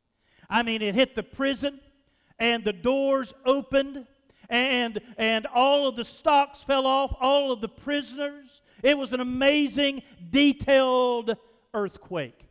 I 0.49 0.63
mean, 0.63 0.81
it 0.81 0.95
hit 0.95 1.15
the 1.15 1.23
prison 1.23 1.79
and 2.39 2.63
the 2.63 2.73
doors 2.73 3.33
opened 3.45 4.07
and, 4.49 4.99
and 5.17 5.45
all 5.47 5.87
of 5.87 5.95
the 5.95 6.05
stocks 6.05 6.63
fell 6.63 6.87
off, 6.87 7.13
all 7.19 7.51
of 7.51 7.59
the 7.59 7.67
prisoners. 7.67 8.61
It 8.83 8.97
was 8.97 9.13
an 9.13 9.19
amazing, 9.19 10.03
detailed 10.29 11.35
earthquake. 11.73 12.47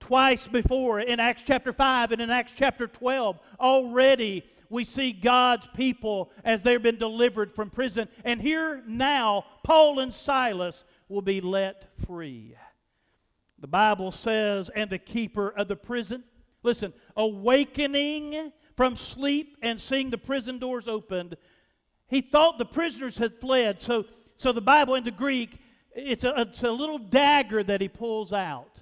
Twice 0.00 0.46
before 0.46 1.00
in 1.00 1.20
Acts 1.20 1.42
chapter 1.46 1.72
5 1.72 2.12
and 2.12 2.20
in 2.22 2.30
Acts 2.30 2.52
chapter 2.56 2.86
12, 2.86 3.38
already 3.60 4.44
we 4.68 4.84
see 4.84 5.12
God's 5.12 5.68
people 5.76 6.32
as 6.44 6.62
they've 6.62 6.82
been 6.82 6.98
delivered 6.98 7.54
from 7.54 7.70
prison. 7.70 8.08
And 8.24 8.40
here 8.40 8.82
now, 8.86 9.44
Paul 9.62 10.00
and 10.00 10.12
Silas 10.12 10.82
will 11.08 11.22
be 11.22 11.40
let 11.40 11.88
free. 12.06 12.56
The 13.58 13.66
Bible 13.68 14.10
says, 14.10 14.70
and 14.70 14.90
the 14.90 14.98
keeper 14.98 15.50
of 15.50 15.68
the 15.68 15.76
prison, 15.76 16.24
listen, 16.62 16.92
awakening 17.16 18.52
from 18.76 18.96
sleep 18.96 19.58
and 19.62 19.80
seeing 19.80 20.10
the 20.10 20.18
prison 20.18 20.58
doors 20.58 20.88
opened, 20.88 21.36
he 22.08 22.22
thought 22.22 22.58
the 22.58 22.64
prisoners 22.64 23.18
had 23.18 23.38
fled. 23.38 23.80
So, 23.80 24.06
so 24.42 24.50
the 24.50 24.60
Bible 24.60 24.96
in 24.96 25.04
the 25.04 25.12
Greek, 25.12 25.60
it's 25.94 26.24
a, 26.24 26.40
it's 26.40 26.64
a 26.64 26.70
little 26.70 26.98
dagger 26.98 27.62
that 27.62 27.80
he 27.80 27.88
pulls 27.88 28.32
out. 28.32 28.80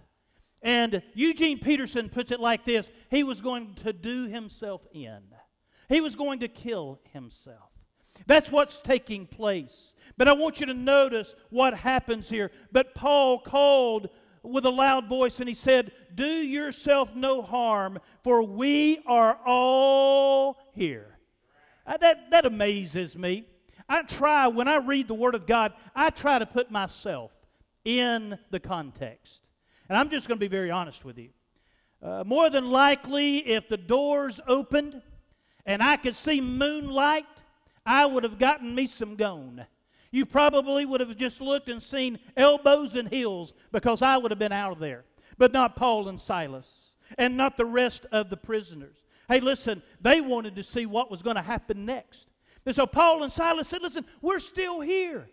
And 0.63 1.03
Eugene 1.13 1.59
Peterson 1.59 2.09
puts 2.09 2.33
it 2.33 2.41
like 2.41 2.65
this 2.65 2.91
He 3.11 3.23
was 3.23 3.43
going 3.43 3.75
to 3.83 3.93
do 3.93 4.27
himself 4.27 4.81
in. 4.93 5.21
He 5.91 6.01
was 6.01 6.17
going 6.17 6.41
to 6.41 6.49
kill 6.49 6.99
himself. 7.13 7.71
That's 8.27 8.51
what's 8.51 8.81
taking 8.81 9.27
place. 9.27 9.95
But 10.17 10.29
I 10.29 10.33
want 10.33 10.61
you 10.61 10.67
to 10.67 10.75
notice 10.75 11.35
what 11.51 11.75
happens 11.75 12.31
here. 12.31 12.51
But 12.73 12.95
Paul 12.95 13.41
called 13.41 14.09
with 14.43 14.65
a 14.65 14.71
loud 14.71 15.09
voice 15.09 15.41
and 15.41 15.49
he 15.49 15.55
said, 15.55 15.93
Do 16.15 16.25
yourself 16.27 17.15
no 17.15 17.43
harm, 17.43 17.99
for 18.23 18.43
we 18.43 19.03
are 19.07 19.39
all 19.45 20.57
here. 20.73 21.19
Uh, 21.87 21.99
that, 21.99 22.31
that 22.31 22.47
amazes 22.47 23.15
me. 23.15 23.47
I 23.91 24.03
try, 24.03 24.47
when 24.47 24.69
I 24.69 24.77
read 24.77 25.09
the 25.09 25.15
Word 25.15 25.35
of 25.35 25.47
God, 25.47 25.73
I 25.97 26.11
try 26.11 26.39
to 26.39 26.47
put 26.47 26.71
myself 26.71 27.33
in 27.85 28.39
the 28.51 28.61
context. 28.61 29.49
And 29.89 29.99
I'm 29.99 30.09
just 30.09 30.29
going 30.29 30.39
to 30.39 30.41
be 30.41 30.49
very 30.49 30.71
honest 30.71 31.05
with 31.05 31.19
you. 31.19 31.31
Uh, 32.01 32.23
more 32.25 32.49
than 32.49 32.71
likely, 32.71 33.39
if 33.39 33.69
the 33.69 33.77
doors 33.77 34.39
opened 34.47 35.03
and 35.67 35.83
I 35.83 35.97
could 35.97 36.15
see 36.15 36.41
moonlight, 36.41 37.27
I 37.85 38.07
would 38.07 38.23
have 38.23 38.39
gotten 38.39 38.75
me 38.75 38.87
some 38.87 39.17
gone. 39.17 39.67
You 40.13 40.25
probably 40.25 40.87
would 40.87 41.01
have 41.01 41.17
just 41.17 41.41
looked 41.41 41.69
and 41.69 41.83
seen 41.83 42.21
elbows 42.37 42.95
and 42.95 43.09
heels 43.09 43.55
because 43.73 44.03
I 44.03 44.17
would 44.17 44.31
have 44.31 44.39
been 44.39 44.53
out 44.53 44.73
of 44.73 44.79
there. 44.79 45.05
But 45.37 45.53
not 45.53 45.75
Paul 45.75 46.09
and 46.09 46.21
Silas. 46.21 46.67
and 47.19 47.37
not 47.37 47.57
the 47.57 47.65
rest 47.65 48.07
of 48.13 48.31
the 48.31 48.37
prisoners. 48.37 48.97
Hey, 49.29 49.41
listen, 49.41 49.83
they 50.01 50.21
wanted 50.21 50.57
to 50.57 50.63
see 50.63 50.87
what 50.87 51.11
was 51.11 51.23
going 51.23 51.37
to 51.37 51.43
happen 51.43 51.85
next. 51.87 52.27
And 52.71 52.77
so 52.77 52.87
Paul 52.87 53.25
and 53.25 53.33
Silas 53.33 53.67
said, 53.67 53.83
Listen, 53.83 54.05
we're 54.23 54.39
still 54.39 54.81
here. 54.81 55.29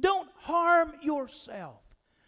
Don't 0.00 0.28
harm 0.34 0.94
yourself. 1.00 1.78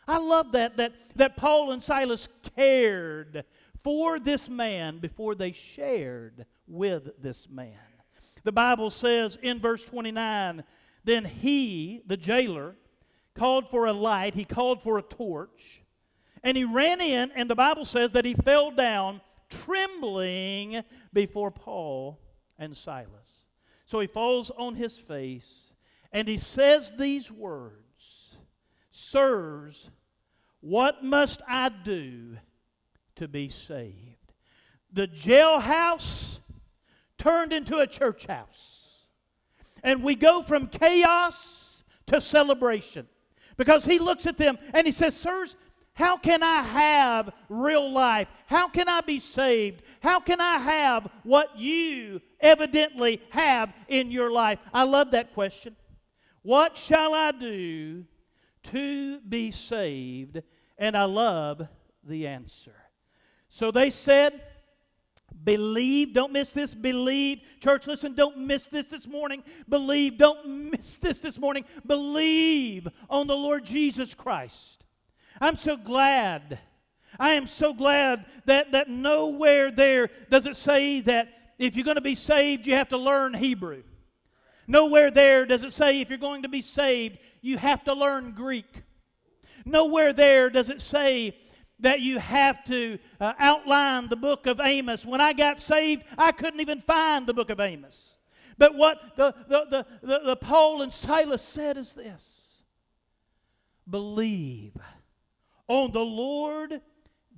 I 0.06 0.18
love 0.18 0.52
that, 0.52 0.76
that, 0.76 0.92
that 1.16 1.36
Paul 1.36 1.72
and 1.72 1.82
Silas 1.82 2.28
cared 2.54 3.42
for 3.82 4.20
this 4.20 4.48
man 4.48 5.00
before 5.00 5.34
they 5.34 5.50
shared 5.50 6.46
with 6.68 7.20
this 7.20 7.48
man. 7.50 7.80
The 8.44 8.52
Bible 8.52 8.90
says 8.90 9.36
in 9.42 9.58
verse 9.58 9.84
29 9.86 10.62
Then 11.02 11.24
he, 11.24 12.02
the 12.06 12.16
jailer, 12.16 12.76
called 13.34 13.68
for 13.70 13.86
a 13.86 13.92
light, 13.92 14.34
he 14.34 14.44
called 14.44 14.84
for 14.84 14.98
a 14.98 15.02
torch, 15.02 15.82
and 16.44 16.56
he 16.56 16.62
ran 16.62 17.00
in, 17.00 17.32
and 17.32 17.50
the 17.50 17.56
Bible 17.56 17.84
says 17.86 18.12
that 18.12 18.24
he 18.24 18.34
fell 18.34 18.70
down 18.70 19.20
trembling 19.50 20.84
before 21.12 21.50
Paul 21.50 22.20
and 22.56 22.76
Silas. 22.76 23.43
So 23.94 24.00
he 24.00 24.08
falls 24.08 24.50
on 24.50 24.74
his 24.74 24.98
face 24.98 25.66
and 26.10 26.26
he 26.26 26.36
says 26.36 26.94
these 26.98 27.30
words 27.30 28.34
Sirs, 28.90 29.88
what 30.60 31.04
must 31.04 31.42
I 31.46 31.68
do 31.68 32.38
to 33.14 33.28
be 33.28 33.48
saved? 33.50 34.32
The 34.92 35.06
jailhouse 35.06 36.38
turned 37.18 37.52
into 37.52 37.78
a 37.78 37.86
church 37.86 38.26
house. 38.26 39.04
And 39.84 40.02
we 40.02 40.16
go 40.16 40.42
from 40.42 40.66
chaos 40.66 41.84
to 42.06 42.20
celebration. 42.20 43.06
Because 43.56 43.84
he 43.84 44.00
looks 44.00 44.26
at 44.26 44.38
them 44.38 44.58
and 44.72 44.88
he 44.88 44.92
says, 44.92 45.16
Sirs, 45.16 45.54
how 45.94 46.16
can 46.16 46.42
I 46.42 46.62
have 46.62 47.30
real 47.48 47.90
life? 47.90 48.26
How 48.46 48.68
can 48.68 48.88
I 48.88 49.00
be 49.00 49.20
saved? 49.20 49.82
How 50.00 50.18
can 50.18 50.40
I 50.40 50.58
have 50.58 51.08
what 51.22 51.56
you 51.56 52.20
evidently 52.40 53.22
have 53.30 53.72
in 53.88 54.10
your 54.10 54.32
life? 54.32 54.58
I 54.72 54.82
love 54.82 55.12
that 55.12 55.34
question. 55.34 55.76
What 56.42 56.76
shall 56.76 57.14
I 57.14 57.30
do 57.30 58.04
to 58.64 59.20
be 59.20 59.52
saved? 59.52 60.42
And 60.76 60.96
I 60.96 61.04
love 61.04 61.62
the 62.02 62.26
answer. 62.26 62.74
So 63.48 63.70
they 63.70 63.90
said, 63.90 64.42
Believe, 65.44 66.12
don't 66.12 66.32
miss 66.32 66.50
this. 66.50 66.74
Believe. 66.74 67.40
Church, 67.60 67.86
listen, 67.86 68.14
don't 68.14 68.38
miss 68.38 68.66
this 68.66 68.86
this 68.86 69.06
morning. 69.06 69.44
Believe, 69.68 70.18
don't 70.18 70.70
miss 70.72 70.94
this 70.96 71.18
this 71.18 71.38
morning. 71.38 71.64
Believe 71.86 72.88
on 73.08 73.26
the 73.26 73.36
Lord 73.36 73.64
Jesus 73.64 74.14
Christ. 74.14 74.83
I'm 75.40 75.56
so 75.56 75.76
glad. 75.76 76.58
I 77.18 77.34
am 77.34 77.46
so 77.46 77.72
glad 77.72 78.24
that, 78.46 78.72
that 78.72 78.88
nowhere 78.88 79.70
there 79.70 80.10
does 80.30 80.46
it 80.46 80.56
say 80.56 81.00
that 81.02 81.28
if 81.58 81.76
you're 81.76 81.84
going 81.84 81.96
to 81.96 82.00
be 82.00 82.14
saved, 82.14 82.66
you 82.66 82.74
have 82.74 82.88
to 82.88 82.98
learn 82.98 83.34
Hebrew. 83.34 83.82
Nowhere 84.66 85.10
there 85.10 85.44
does 85.46 85.62
it 85.62 85.72
say 85.72 86.00
if 86.00 86.08
you're 86.08 86.18
going 86.18 86.42
to 86.42 86.48
be 86.48 86.60
saved, 86.60 87.18
you 87.42 87.58
have 87.58 87.84
to 87.84 87.92
learn 87.92 88.32
Greek. 88.32 88.82
Nowhere 89.64 90.12
there 90.12 90.50
does 90.50 90.70
it 90.70 90.80
say 90.80 91.36
that 91.80 92.00
you 92.00 92.18
have 92.18 92.64
to 92.64 92.98
uh, 93.20 93.32
outline 93.38 94.08
the 94.08 94.16
book 94.16 94.46
of 94.46 94.60
Amos. 94.60 95.04
When 95.04 95.20
I 95.20 95.32
got 95.32 95.60
saved, 95.60 96.04
I 96.16 96.32
couldn't 96.32 96.60
even 96.60 96.80
find 96.80 97.26
the 97.26 97.34
book 97.34 97.50
of 97.50 97.60
Amos. 97.60 98.16
But 98.56 98.74
what 98.74 98.98
the, 99.16 99.34
the, 99.48 99.64
the, 99.70 99.86
the, 100.02 100.18
the 100.24 100.36
Paul 100.36 100.82
and 100.82 100.92
Silas 100.92 101.42
said 101.42 101.76
is 101.76 101.92
this 101.92 102.40
believe 103.88 104.72
on 105.68 105.92
the 105.92 106.04
Lord 106.04 106.80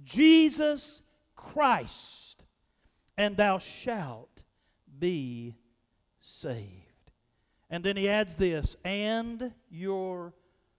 Jesus 0.04 1.02
Christ, 1.35 2.45
and 3.16 3.37
thou 3.37 3.59
shalt 3.59 4.40
be 4.99 5.54
saved. 6.21 6.71
And 7.71 7.85
then 7.85 7.97
he 7.97 8.09
adds 8.09 8.37
this, 8.37 8.77
and 8.85 9.53
your 9.70 10.35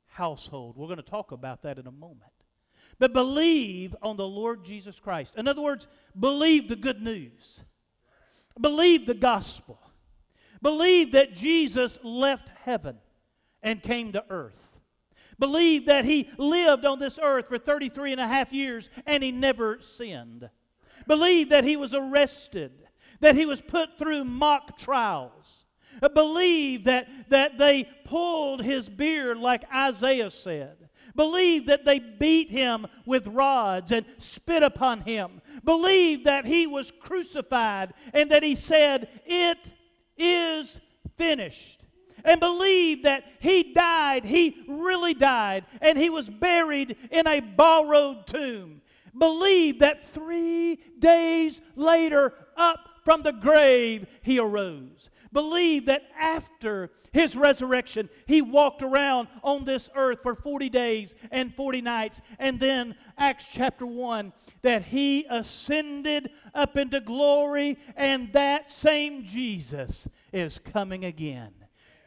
household. 0.07 0.77
We're 0.77 0.87
going 0.87 0.97
to 0.97 1.03
talk 1.03 1.31
about 1.31 1.63
that 1.63 1.77
in 1.77 1.87
a 1.87 1.91
moment. 1.91 2.31
But 2.99 3.13
believe 3.13 3.95
on 4.01 4.17
the 4.17 4.27
Lord 4.27 4.63
Jesus 4.63 4.99
Christ. 4.99 5.33
In 5.37 5.47
other 5.47 5.61
words, 5.61 5.87
believe 6.19 6.67
the 6.67 6.75
good 6.75 7.01
news. 7.03 7.61
Believe 8.59 9.05
the 9.05 9.13
gospel. 9.13 9.79
Believe 10.61 11.11
that 11.11 11.35
Jesus 11.35 11.99
left 12.03 12.49
heaven 12.63 12.97
and 13.61 13.83
came 13.83 14.13
to 14.13 14.23
earth 14.29 14.76
believed 15.39 15.87
that 15.87 16.05
he 16.05 16.29
lived 16.37 16.85
on 16.85 16.99
this 16.99 17.19
earth 17.21 17.47
for 17.47 17.57
33 17.57 18.13
and 18.13 18.21
a 18.21 18.27
half 18.27 18.51
years 18.51 18.89
and 19.05 19.23
he 19.23 19.31
never 19.31 19.79
sinned. 19.81 20.49
Believed 21.05 21.51
that 21.51 21.63
he 21.63 21.77
was 21.77 21.93
arrested, 21.93 22.71
that 23.19 23.35
he 23.35 23.45
was 23.45 23.61
put 23.61 23.97
through 23.97 24.23
mock 24.23 24.77
trials. 24.77 25.65
Believed 26.13 26.85
that, 26.85 27.07
that 27.29 27.57
they 27.57 27.89
pulled 28.03 28.63
his 28.63 28.87
beard, 28.87 29.37
like 29.37 29.63
Isaiah 29.73 30.29
said. 30.29 30.89
Believed 31.15 31.67
that 31.67 31.85
they 31.85 31.97
beat 31.97 32.51
him 32.51 32.85
with 33.05 33.25
rods 33.27 33.91
and 33.91 34.05
spit 34.19 34.61
upon 34.61 35.01
him. 35.01 35.41
Believed 35.63 36.25
that 36.25 36.45
he 36.45 36.67
was 36.67 36.93
crucified 36.99 37.93
and 38.13 38.29
that 38.29 38.43
he 38.43 38.53
said, 38.53 39.09
It 39.25 39.57
is 40.17 40.79
finished 41.17 41.86
and 42.23 42.39
believe 42.39 43.03
that 43.03 43.23
he 43.39 43.73
died, 43.73 44.25
he 44.25 44.63
really 44.67 45.13
died, 45.13 45.65
and 45.81 45.97
he 45.97 46.09
was 46.09 46.29
buried 46.29 46.95
in 47.11 47.27
a 47.27 47.39
borrowed 47.39 48.27
tomb. 48.27 48.81
Believe 49.17 49.79
that 49.79 50.05
three 50.05 50.79
days 50.99 51.61
later, 51.75 52.33
up 52.55 52.89
from 53.03 53.23
the 53.23 53.31
grave, 53.31 54.05
he 54.21 54.39
arose. 54.39 55.09
Believe 55.33 55.85
that 55.85 56.03
after 56.19 56.91
his 57.11 57.35
resurrection, 57.35 58.09
he 58.25 58.41
walked 58.41 58.81
around 58.81 59.27
on 59.43 59.65
this 59.65 59.89
earth 59.95 60.19
for 60.23 60.35
40 60.35 60.69
days 60.69 61.15
and 61.31 61.53
40 61.53 61.81
nights. 61.81 62.21
And 62.39 62.59
then, 62.59 62.95
Acts 63.17 63.45
chapter 63.51 63.85
1, 63.85 64.33
that 64.61 64.85
he 64.85 65.25
ascended 65.29 66.31
up 66.53 66.77
into 66.77 66.99
glory, 66.99 67.77
and 67.95 68.31
that 68.33 68.71
same 68.71 69.23
Jesus 69.23 70.07
is 70.31 70.59
coming 70.59 71.05
again. 71.05 71.51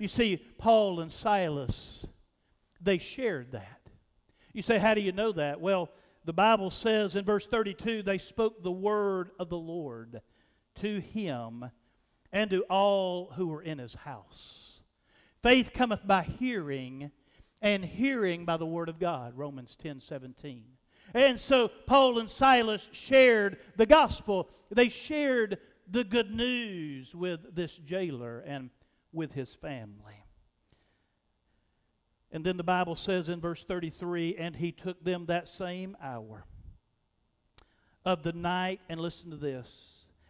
You 0.00 0.08
see, 0.08 0.38
Paul 0.56 1.00
and 1.00 1.12
Silas, 1.12 2.06
they 2.80 2.96
shared 2.96 3.52
that. 3.52 3.82
You 4.54 4.62
say, 4.62 4.78
how 4.78 4.94
do 4.94 5.02
you 5.02 5.12
know 5.12 5.30
that? 5.32 5.60
Well, 5.60 5.90
the 6.24 6.32
Bible 6.32 6.70
says 6.70 7.16
in 7.16 7.24
verse 7.26 7.46
32 7.46 8.02
they 8.02 8.16
spoke 8.16 8.62
the 8.62 8.72
word 8.72 9.30
of 9.38 9.50
the 9.50 9.58
Lord 9.58 10.22
to 10.76 11.00
him 11.00 11.70
and 12.32 12.50
to 12.50 12.62
all 12.62 13.30
who 13.36 13.48
were 13.48 13.60
in 13.60 13.78
his 13.78 13.94
house. 13.94 14.80
Faith 15.42 15.72
cometh 15.74 16.06
by 16.06 16.22
hearing, 16.22 17.10
and 17.60 17.84
hearing 17.84 18.46
by 18.46 18.56
the 18.56 18.64
word 18.64 18.88
of 18.88 18.98
God. 18.98 19.36
Romans 19.36 19.76
10 19.76 20.00
17. 20.00 20.64
And 21.12 21.38
so 21.38 21.68
Paul 21.86 22.20
and 22.20 22.30
Silas 22.30 22.88
shared 22.92 23.58
the 23.76 23.86
gospel. 23.86 24.48
They 24.70 24.88
shared 24.88 25.58
the 25.90 26.04
good 26.04 26.34
news 26.34 27.14
with 27.14 27.54
this 27.54 27.76
jailer. 27.76 28.40
And 28.40 28.70
with 29.12 29.32
his 29.32 29.54
family. 29.54 30.24
And 32.32 32.44
then 32.44 32.56
the 32.56 32.64
Bible 32.64 32.96
says 32.96 33.28
in 33.28 33.40
verse 33.40 33.64
33 33.64 34.36
and 34.36 34.54
he 34.54 34.72
took 34.72 35.02
them 35.02 35.26
that 35.26 35.48
same 35.48 35.96
hour 36.02 36.44
of 38.04 38.22
the 38.22 38.32
night, 38.32 38.80
and 38.88 38.98
listen 38.98 39.30
to 39.30 39.36
this, 39.36 39.68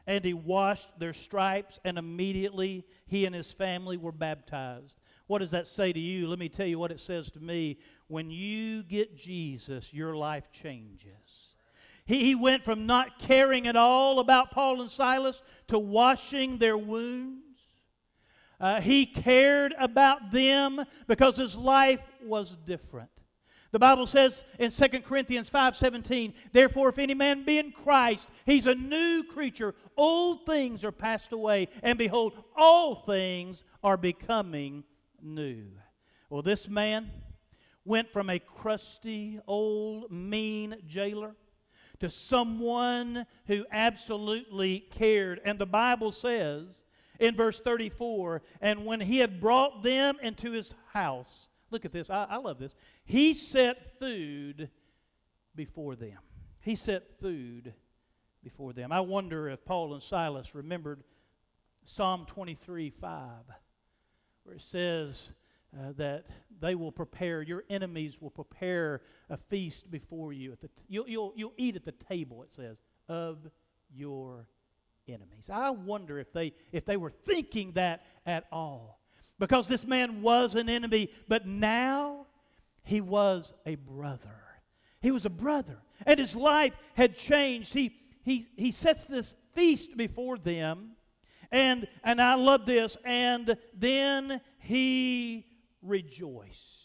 and 0.06 0.24
he 0.24 0.34
washed 0.34 0.88
their 0.98 1.12
stripes, 1.12 1.78
and 1.84 1.98
immediately 1.98 2.84
he 3.06 3.26
and 3.26 3.34
his 3.34 3.52
family 3.52 3.96
were 3.96 4.10
baptized. 4.10 4.96
What 5.28 5.38
does 5.38 5.52
that 5.52 5.68
say 5.68 5.92
to 5.92 6.00
you? 6.00 6.26
Let 6.26 6.40
me 6.40 6.48
tell 6.48 6.66
you 6.66 6.80
what 6.80 6.90
it 6.90 6.98
says 6.98 7.30
to 7.30 7.40
me. 7.40 7.78
When 8.08 8.28
you 8.28 8.82
get 8.82 9.16
Jesus, 9.16 9.92
your 9.92 10.16
life 10.16 10.50
changes. 10.50 11.54
He, 12.04 12.24
he 12.24 12.34
went 12.34 12.64
from 12.64 12.86
not 12.86 13.20
caring 13.20 13.68
at 13.68 13.76
all 13.76 14.18
about 14.18 14.50
Paul 14.50 14.80
and 14.80 14.90
Silas 14.90 15.40
to 15.68 15.78
washing 15.78 16.58
their 16.58 16.76
wounds 16.76 17.49
uh, 18.60 18.80
he 18.80 19.06
cared 19.06 19.74
about 19.78 20.30
them 20.30 20.84
because 21.06 21.36
his 21.36 21.56
life 21.56 22.00
was 22.22 22.56
different. 22.66 23.10
The 23.72 23.78
Bible 23.78 24.06
says 24.06 24.42
in 24.58 24.70
2 24.70 25.04
Corinthians 25.04 25.48
5:17, 25.48 26.34
"Therefore 26.52 26.88
if 26.88 26.98
any 26.98 27.14
man 27.14 27.44
be 27.44 27.58
in 27.58 27.70
Christ, 27.70 28.28
he's 28.44 28.66
a 28.66 28.74
new 28.74 29.22
creature. 29.22 29.74
Old 29.96 30.44
things 30.44 30.84
are 30.84 30.92
passed 30.92 31.32
away, 31.32 31.68
and 31.82 31.96
behold, 31.96 32.32
all 32.56 32.96
things 32.96 33.62
are 33.82 33.96
becoming 33.96 34.84
new." 35.22 35.70
Well, 36.28 36.42
this 36.42 36.68
man 36.68 37.10
went 37.84 38.12
from 38.12 38.28
a 38.28 38.38
crusty, 38.40 39.40
old, 39.46 40.10
mean 40.10 40.76
jailer 40.86 41.36
to 42.00 42.10
someone 42.10 43.26
who 43.46 43.66
absolutely 43.70 44.80
cared. 44.80 45.40
And 45.44 45.58
the 45.58 45.66
Bible 45.66 46.10
says 46.10 46.84
in 47.20 47.36
verse 47.36 47.60
34 47.60 48.42
and 48.60 48.84
when 48.84 49.00
he 49.00 49.18
had 49.18 49.40
brought 49.40 49.82
them 49.82 50.16
into 50.22 50.52
his 50.52 50.74
house, 50.92 51.48
look 51.70 51.84
at 51.84 51.92
this, 51.92 52.10
I, 52.10 52.26
I 52.30 52.36
love 52.38 52.58
this. 52.58 52.74
He 53.04 53.34
set 53.34 53.98
food 54.00 54.70
before 55.54 55.94
them. 55.94 56.18
He 56.60 56.74
set 56.74 57.20
food 57.20 57.74
before 58.42 58.72
them. 58.72 58.90
I 58.90 59.00
wonder 59.00 59.48
if 59.48 59.64
Paul 59.64 59.92
and 59.94 60.02
Silas 60.02 60.54
remembered 60.54 61.02
Psalm 61.84 62.24
23 62.26 62.90
5, 62.90 63.28
where 64.44 64.56
it 64.56 64.62
says 64.62 65.32
uh, 65.78 65.92
that 65.96 66.26
they 66.60 66.74
will 66.74 66.92
prepare, 66.92 67.42
your 67.42 67.64
enemies 67.70 68.20
will 68.20 68.30
prepare 68.30 69.02
a 69.28 69.36
feast 69.36 69.90
before 69.90 70.32
you. 70.32 70.52
At 70.52 70.60
the 70.60 70.68
t- 70.68 70.82
you'll, 70.88 71.08
you'll, 71.08 71.32
you'll 71.36 71.54
eat 71.56 71.76
at 71.76 71.84
the 71.84 71.92
table, 71.92 72.42
it 72.42 72.52
says, 72.52 72.78
of 73.08 73.38
your 73.94 74.46
enemies. 75.12 75.50
I 75.52 75.70
wonder 75.70 76.18
if 76.18 76.32
they, 76.32 76.52
if 76.72 76.84
they 76.84 76.96
were 76.96 77.10
thinking 77.10 77.72
that 77.72 78.02
at 78.26 78.44
all. 78.50 79.00
Because 79.38 79.68
this 79.68 79.86
man 79.86 80.22
was 80.22 80.54
an 80.54 80.68
enemy, 80.68 81.10
but 81.28 81.46
now 81.46 82.26
he 82.82 83.00
was 83.00 83.52
a 83.64 83.76
brother. 83.76 84.36
He 85.00 85.10
was 85.10 85.24
a 85.24 85.30
brother. 85.30 85.78
And 86.04 86.18
his 86.18 86.36
life 86.36 86.74
had 86.94 87.16
changed. 87.16 87.72
He, 87.72 87.96
he, 88.22 88.48
he 88.56 88.70
sets 88.70 89.04
this 89.04 89.34
feast 89.52 89.96
before 89.96 90.38
them. 90.38 90.92
And, 91.50 91.88
and 92.04 92.20
I 92.20 92.34
love 92.34 92.66
this. 92.66 92.96
And 93.04 93.56
then 93.74 94.40
he 94.58 95.46
rejoiced. 95.82 96.80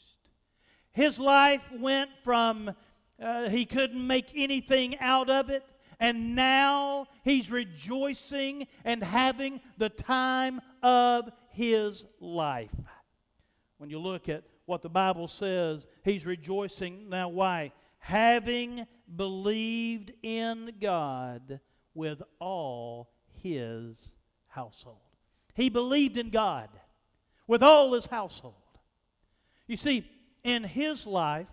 His 0.91 1.19
life 1.19 1.61
went 1.77 2.09
from 2.23 2.73
uh, 3.21 3.49
he 3.49 3.65
couldn't 3.65 4.05
make 4.05 4.31
anything 4.35 4.97
out 4.99 5.29
of 5.29 5.49
it, 5.49 5.63
and 5.99 6.35
now 6.35 7.07
he's 7.23 7.51
rejoicing 7.51 8.67
and 8.83 9.03
having 9.03 9.61
the 9.77 9.89
time 9.89 10.61
of 10.83 11.29
his 11.49 12.05
life. 12.19 12.75
When 13.77 13.89
you 13.89 13.99
look 13.99 14.29
at 14.29 14.43
what 14.65 14.81
the 14.81 14.89
Bible 14.89 15.27
says, 15.27 15.85
he's 16.03 16.25
rejoicing. 16.25 17.09
Now, 17.09 17.29
why? 17.29 17.71
Having 17.99 18.87
believed 19.15 20.11
in 20.23 20.73
God 20.81 21.59
with 21.93 22.21
all 22.39 23.09
his 23.41 23.97
household. 24.47 24.99
He 25.53 25.69
believed 25.69 26.17
in 26.17 26.29
God 26.29 26.69
with 27.47 27.63
all 27.63 27.93
his 27.93 28.05
household. 28.05 28.55
You 29.67 29.77
see, 29.77 30.09
in 30.43 30.63
his 30.63 31.07
life, 31.07 31.47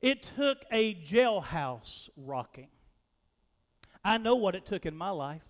it 0.00 0.30
took 0.36 0.58
a 0.70 0.94
jailhouse 0.94 2.08
rocking. 2.16 2.68
I 4.04 4.18
know 4.18 4.34
what 4.36 4.54
it 4.54 4.66
took 4.66 4.86
in 4.86 4.96
my 4.96 5.10
life. 5.10 5.42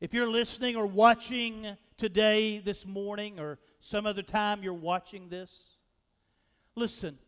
If 0.00 0.14
you're 0.14 0.28
listening 0.28 0.76
or 0.76 0.86
watching 0.86 1.76
today, 1.96 2.58
this 2.58 2.86
morning, 2.86 3.40
or 3.40 3.58
some 3.80 4.06
other 4.06 4.22
time 4.22 4.62
you're 4.62 4.72
watching 4.72 5.28
this, 5.28 5.50
listen, 6.76 7.18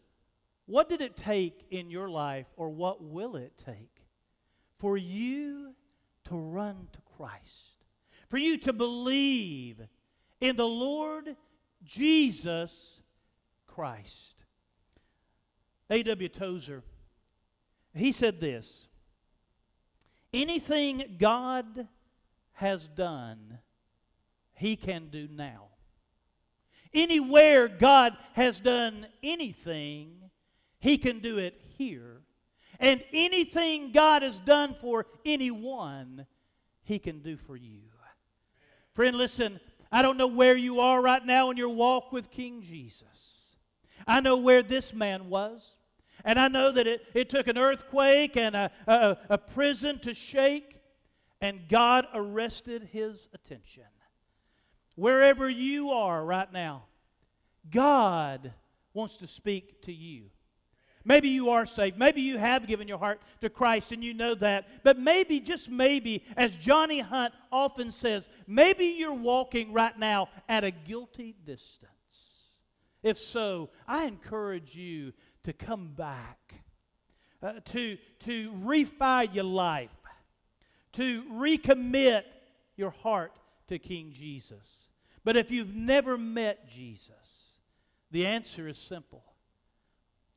what 0.67 0.89
did 0.89 1.01
it 1.01 1.17
take 1.17 1.67
in 1.71 1.91
your 1.91 2.09
life, 2.09 2.47
or 2.57 2.69
what 2.69 3.03
will 3.03 3.35
it 3.35 3.53
take 3.57 4.05
for 4.79 4.97
you 4.97 5.75
to 6.25 6.37
run 6.37 6.87
to 6.93 7.01
Christ? 7.17 7.85
For 8.29 8.39
you 8.39 8.57
to 8.59 8.73
believe 8.73 9.81
in 10.41 10.55
the 10.55 10.69
Lord 10.69 11.37
Jesus 11.83 13.01
Christ. 13.67 14.45
A.W. 15.91 16.29
Tozer, 16.29 16.85
he 17.95 18.13
said 18.13 18.41
this 18.41 18.87
Anything 20.33 21.17
God 21.19 21.89
has 22.53 22.87
done, 22.89 23.59
he 24.55 24.77
can 24.77 25.09
do 25.11 25.29
now. 25.31 25.69
Anywhere 26.93 27.69
God 27.69 28.17
has 28.33 28.61
done 28.61 29.07
anything, 29.23 30.31
he 30.79 30.99
can 30.99 31.21
do 31.21 31.39
it 31.39 31.61
here. 31.79 32.23
And 32.79 33.03
anything 33.13 33.93
God 33.93 34.23
has 34.23 34.41
done 34.41 34.75
for 34.81 35.07
anyone, 35.25 36.27
he 36.83 36.99
can 36.99 37.21
do 37.21 37.37
for 37.37 37.57
you. 37.57 37.81
Friend, 38.95 39.17
listen, 39.17 39.61
I 39.93 40.03
don't 40.03 40.17
know 40.17 40.27
where 40.27 40.57
you 40.57 40.81
are 40.81 41.01
right 41.01 41.25
now 41.25 41.51
in 41.51 41.57
your 41.57 41.69
walk 41.69 42.13
with 42.13 42.31
King 42.31 42.63
Jesus. 42.63 43.57
I 44.07 44.21
know 44.21 44.37
where 44.37 44.63
this 44.63 44.93
man 44.93 45.29
was. 45.29 45.77
And 46.25 46.39
I 46.39 46.49
know 46.49 46.71
that 46.71 46.87
it, 46.87 47.03
it 47.15 47.29
took 47.29 47.47
an 47.47 47.59
earthquake 47.59 48.37
and 48.37 48.55
a, 48.55 48.71
a, 48.87 49.17
a 49.31 49.39
prison 49.39 49.99
to 50.01 50.15
shake, 50.15 50.81
and 51.41 51.69
God 51.69 52.07
arrested 52.15 52.89
his 52.93 53.29
attention. 53.35 53.85
Wherever 54.97 55.49
you 55.49 55.91
are 55.91 56.25
right 56.25 56.53
now, 56.53 56.85
God 57.71 58.53
wants 58.93 59.17
to 59.19 59.27
speak 59.27 59.83
to 59.83 59.93
you. 59.93 60.31
Maybe 61.05 61.31
you 61.31 61.49
are 61.51 61.65
saved. 61.65 61.99
Maybe 61.99 62.21
you 62.21 62.37
have 62.37 62.67
given 62.67 62.87
your 62.87 62.99
heart 62.99 63.23
to 63.41 63.49
Christ 63.49 63.93
and 63.93 64.05
you 64.05 64.13
know 64.13 64.35
that. 64.35 64.85
But 64.85 64.99
maybe, 64.99 65.41
just 65.41 65.71
maybe, 65.71 66.25
as 66.37 66.55
Johnny 66.57 67.01
Hunt 67.01 67.33
often 67.51 67.91
says, 67.91 68.29
maybe 68.47 68.85
you're 68.85 69.15
walking 69.15 69.73
right 69.73 69.99
now 69.99 70.29
at 70.49 70.65
a 70.65 70.71
guilty 70.71 71.35
distance. 71.47 71.91
If 73.03 73.17
so, 73.17 73.71
I 73.89 74.05
encourage 74.05 74.75
you 74.75 75.15
to 75.45 75.53
come 75.53 75.93
back, 75.97 76.55
uh, 77.43 77.55
to, 77.67 77.97
to 78.21 78.51
refi 78.53 79.35
your 79.35 79.45
life, 79.45 79.91
to 80.93 81.25
recommit 81.33 82.25
your 82.77 82.91
heart 82.91 83.33
to 83.69 83.79
King 83.79 84.13
Jesus. 84.13 84.89
But 85.25 85.37
if 85.37 85.51
you've 85.51 85.75
never 85.75 86.19
met 86.19 86.69
Jesus, 86.69 87.11
the 88.11 88.27
answer 88.27 88.69
is 88.69 88.79
simple 88.79 89.25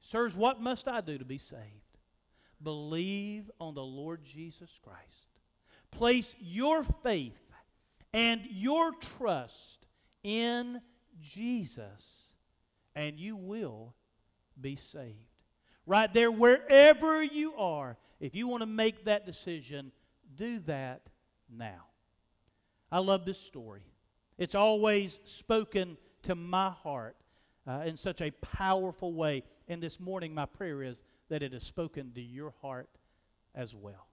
Sirs, 0.04 0.36
what 0.36 0.62
must 0.62 0.88
I 0.90 1.00
do 1.00 1.18
to 1.18 1.26
be 1.26 1.38
saved? 1.38 1.62
Believe 2.62 3.50
on 3.60 3.74
the 3.74 3.84
Lord 3.84 4.24
Jesus 4.24 4.70
Christ. 4.84 5.00
Place 5.92 6.36
your 6.40 6.84
faith 7.04 7.40
and 8.14 8.42
your 8.50 8.92
trust 8.92 9.86
in 10.24 10.82
Jesus, 11.22 12.28
and 12.96 13.18
you 13.18 13.36
will 13.36 13.96
be 14.60 14.76
saved. 14.76 15.18
Right 15.86 16.14
there, 16.14 16.32
wherever 16.32 17.22
you 17.22 17.54
are, 17.56 17.98
if 18.20 18.36
you 18.36 18.48
want 18.48 18.62
to 18.62 18.68
make 18.68 19.06
that 19.06 19.26
decision, 19.26 19.92
do 20.36 20.60
that 20.60 21.02
now. 21.50 21.88
I 22.92 23.00
love 23.00 23.26
this 23.26 23.40
story. 23.40 23.82
It's 24.38 24.56
always 24.56 25.20
spoken 25.26 25.98
to 26.24 26.36
my 26.36 26.70
heart 26.70 27.16
uh, 27.68 27.84
in 27.86 27.98
such 27.98 28.22
a 28.22 28.32
powerful 28.32 29.14
way. 29.14 29.44
And 29.68 29.82
this 29.82 30.00
morning, 30.00 30.34
my 30.34 30.46
prayer 30.46 30.84
is 30.84 31.04
that 31.30 31.44
it 31.44 31.54
has 31.54 31.64
spoken 31.64 32.12
to 32.14 32.22
your 32.22 32.54
heart 32.62 32.90
as 33.56 33.74
well. 33.74 34.08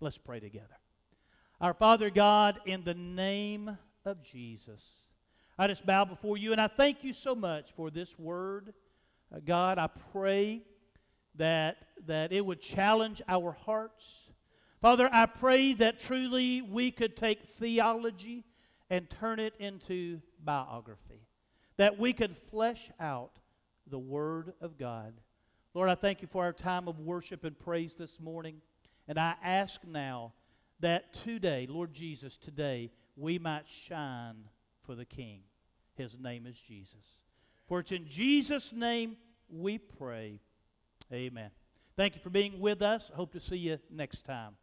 Let's 0.00 0.18
pray 0.18 0.40
together. 0.40 0.78
Our 1.60 1.74
Father 1.74 2.10
God, 2.10 2.60
in 2.66 2.84
the 2.84 2.94
name 2.94 3.78
of 4.04 4.22
Jesus, 4.22 4.82
I 5.58 5.66
just 5.68 5.86
bow 5.86 6.04
before 6.04 6.36
you 6.36 6.52
and 6.52 6.60
I 6.60 6.68
thank 6.68 7.04
you 7.04 7.12
so 7.12 7.34
much 7.34 7.70
for 7.76 7.90
this 7.90 8.18
word. 8.18 8.74
Uh, 9.32 9.40
God, 9.44 9.78
I 9.78 9.88
pray 10.12 10.62
that, 11.36 11.76
that 12.06 12.32
it 12.32 12.44
would 12.44 12.60
challenge 12.60 13.22
our 13.28 13.52
hearts. 13.52 14.30
Father, 14.80 15.08
I 15.12 15.26
pray 15.26 15.74
that 15.74 15.98
truly 15.98 16.62
we 16.62 16.90
could 16.90 17.16
take 17.16 17.56
theology 17.58 18.44
and 18.90 19.08
turn 19.08 19.38
it 19.38 19.54
into 19.58 20.20
biography 20.42 21.26
that 21.76 21.98
we 21.98 22.12
could 22.12 22.36
flesh 22.36 22.90
out 23.00 23.32
the 23.88 23.98
Word 23.98 24.52
of 24.60 24.78
God. 24.78 25.14
Lord, 25.74 25.88
I 25.88 25.94
thank 25.94 26.22
you 26.22 26.28
for 26.30 26.44
our 26.44 26.52
time 26.52 26.88
of 26.88 27.00
worship 27.00 27.44
and 27.44 27.58
praise 27.58 27.94
this 27.96 28.20
morning. 28.20 28.60
And 29.08 29.18
I 29.18 29.34
ask 29.42 29.80
now 29.84 30.32
that 30.80 31.12
today, 31.12 31.66
Lord 31.68 31.92
Jesus, 31.92 32.36
today, 32.36 32.90
we 33.16 33.38
might 33.38 33.68
shine 33.68 34.48
for 34.84 34.94
the 34.94 35.04
King. 35.04 35.40
His 35.94 36.16
name 36.18 36.46
is 36.46 36.60
Jesus. 36.60 37.04
For 37.66 37.80
it's 37.80 37.92
in 37.92 38.06
Jesus' 38.06 38.72
name 38.72 39.16
we 39.48 39.78
pray. 39.78 40.40
Amen. 41.12 41.50
Thank 41.96 42.14
you 42.14 42.20
for 42.20 42.30
being 42.30 42.60
with 42.60 42.82
us. 42.82 43.10
Hope 43.14 43.32
to 43.32 43.40
see 43.40 43.56
you 43.56 43.78
next 43.90 44.24
time. 44.24 44.56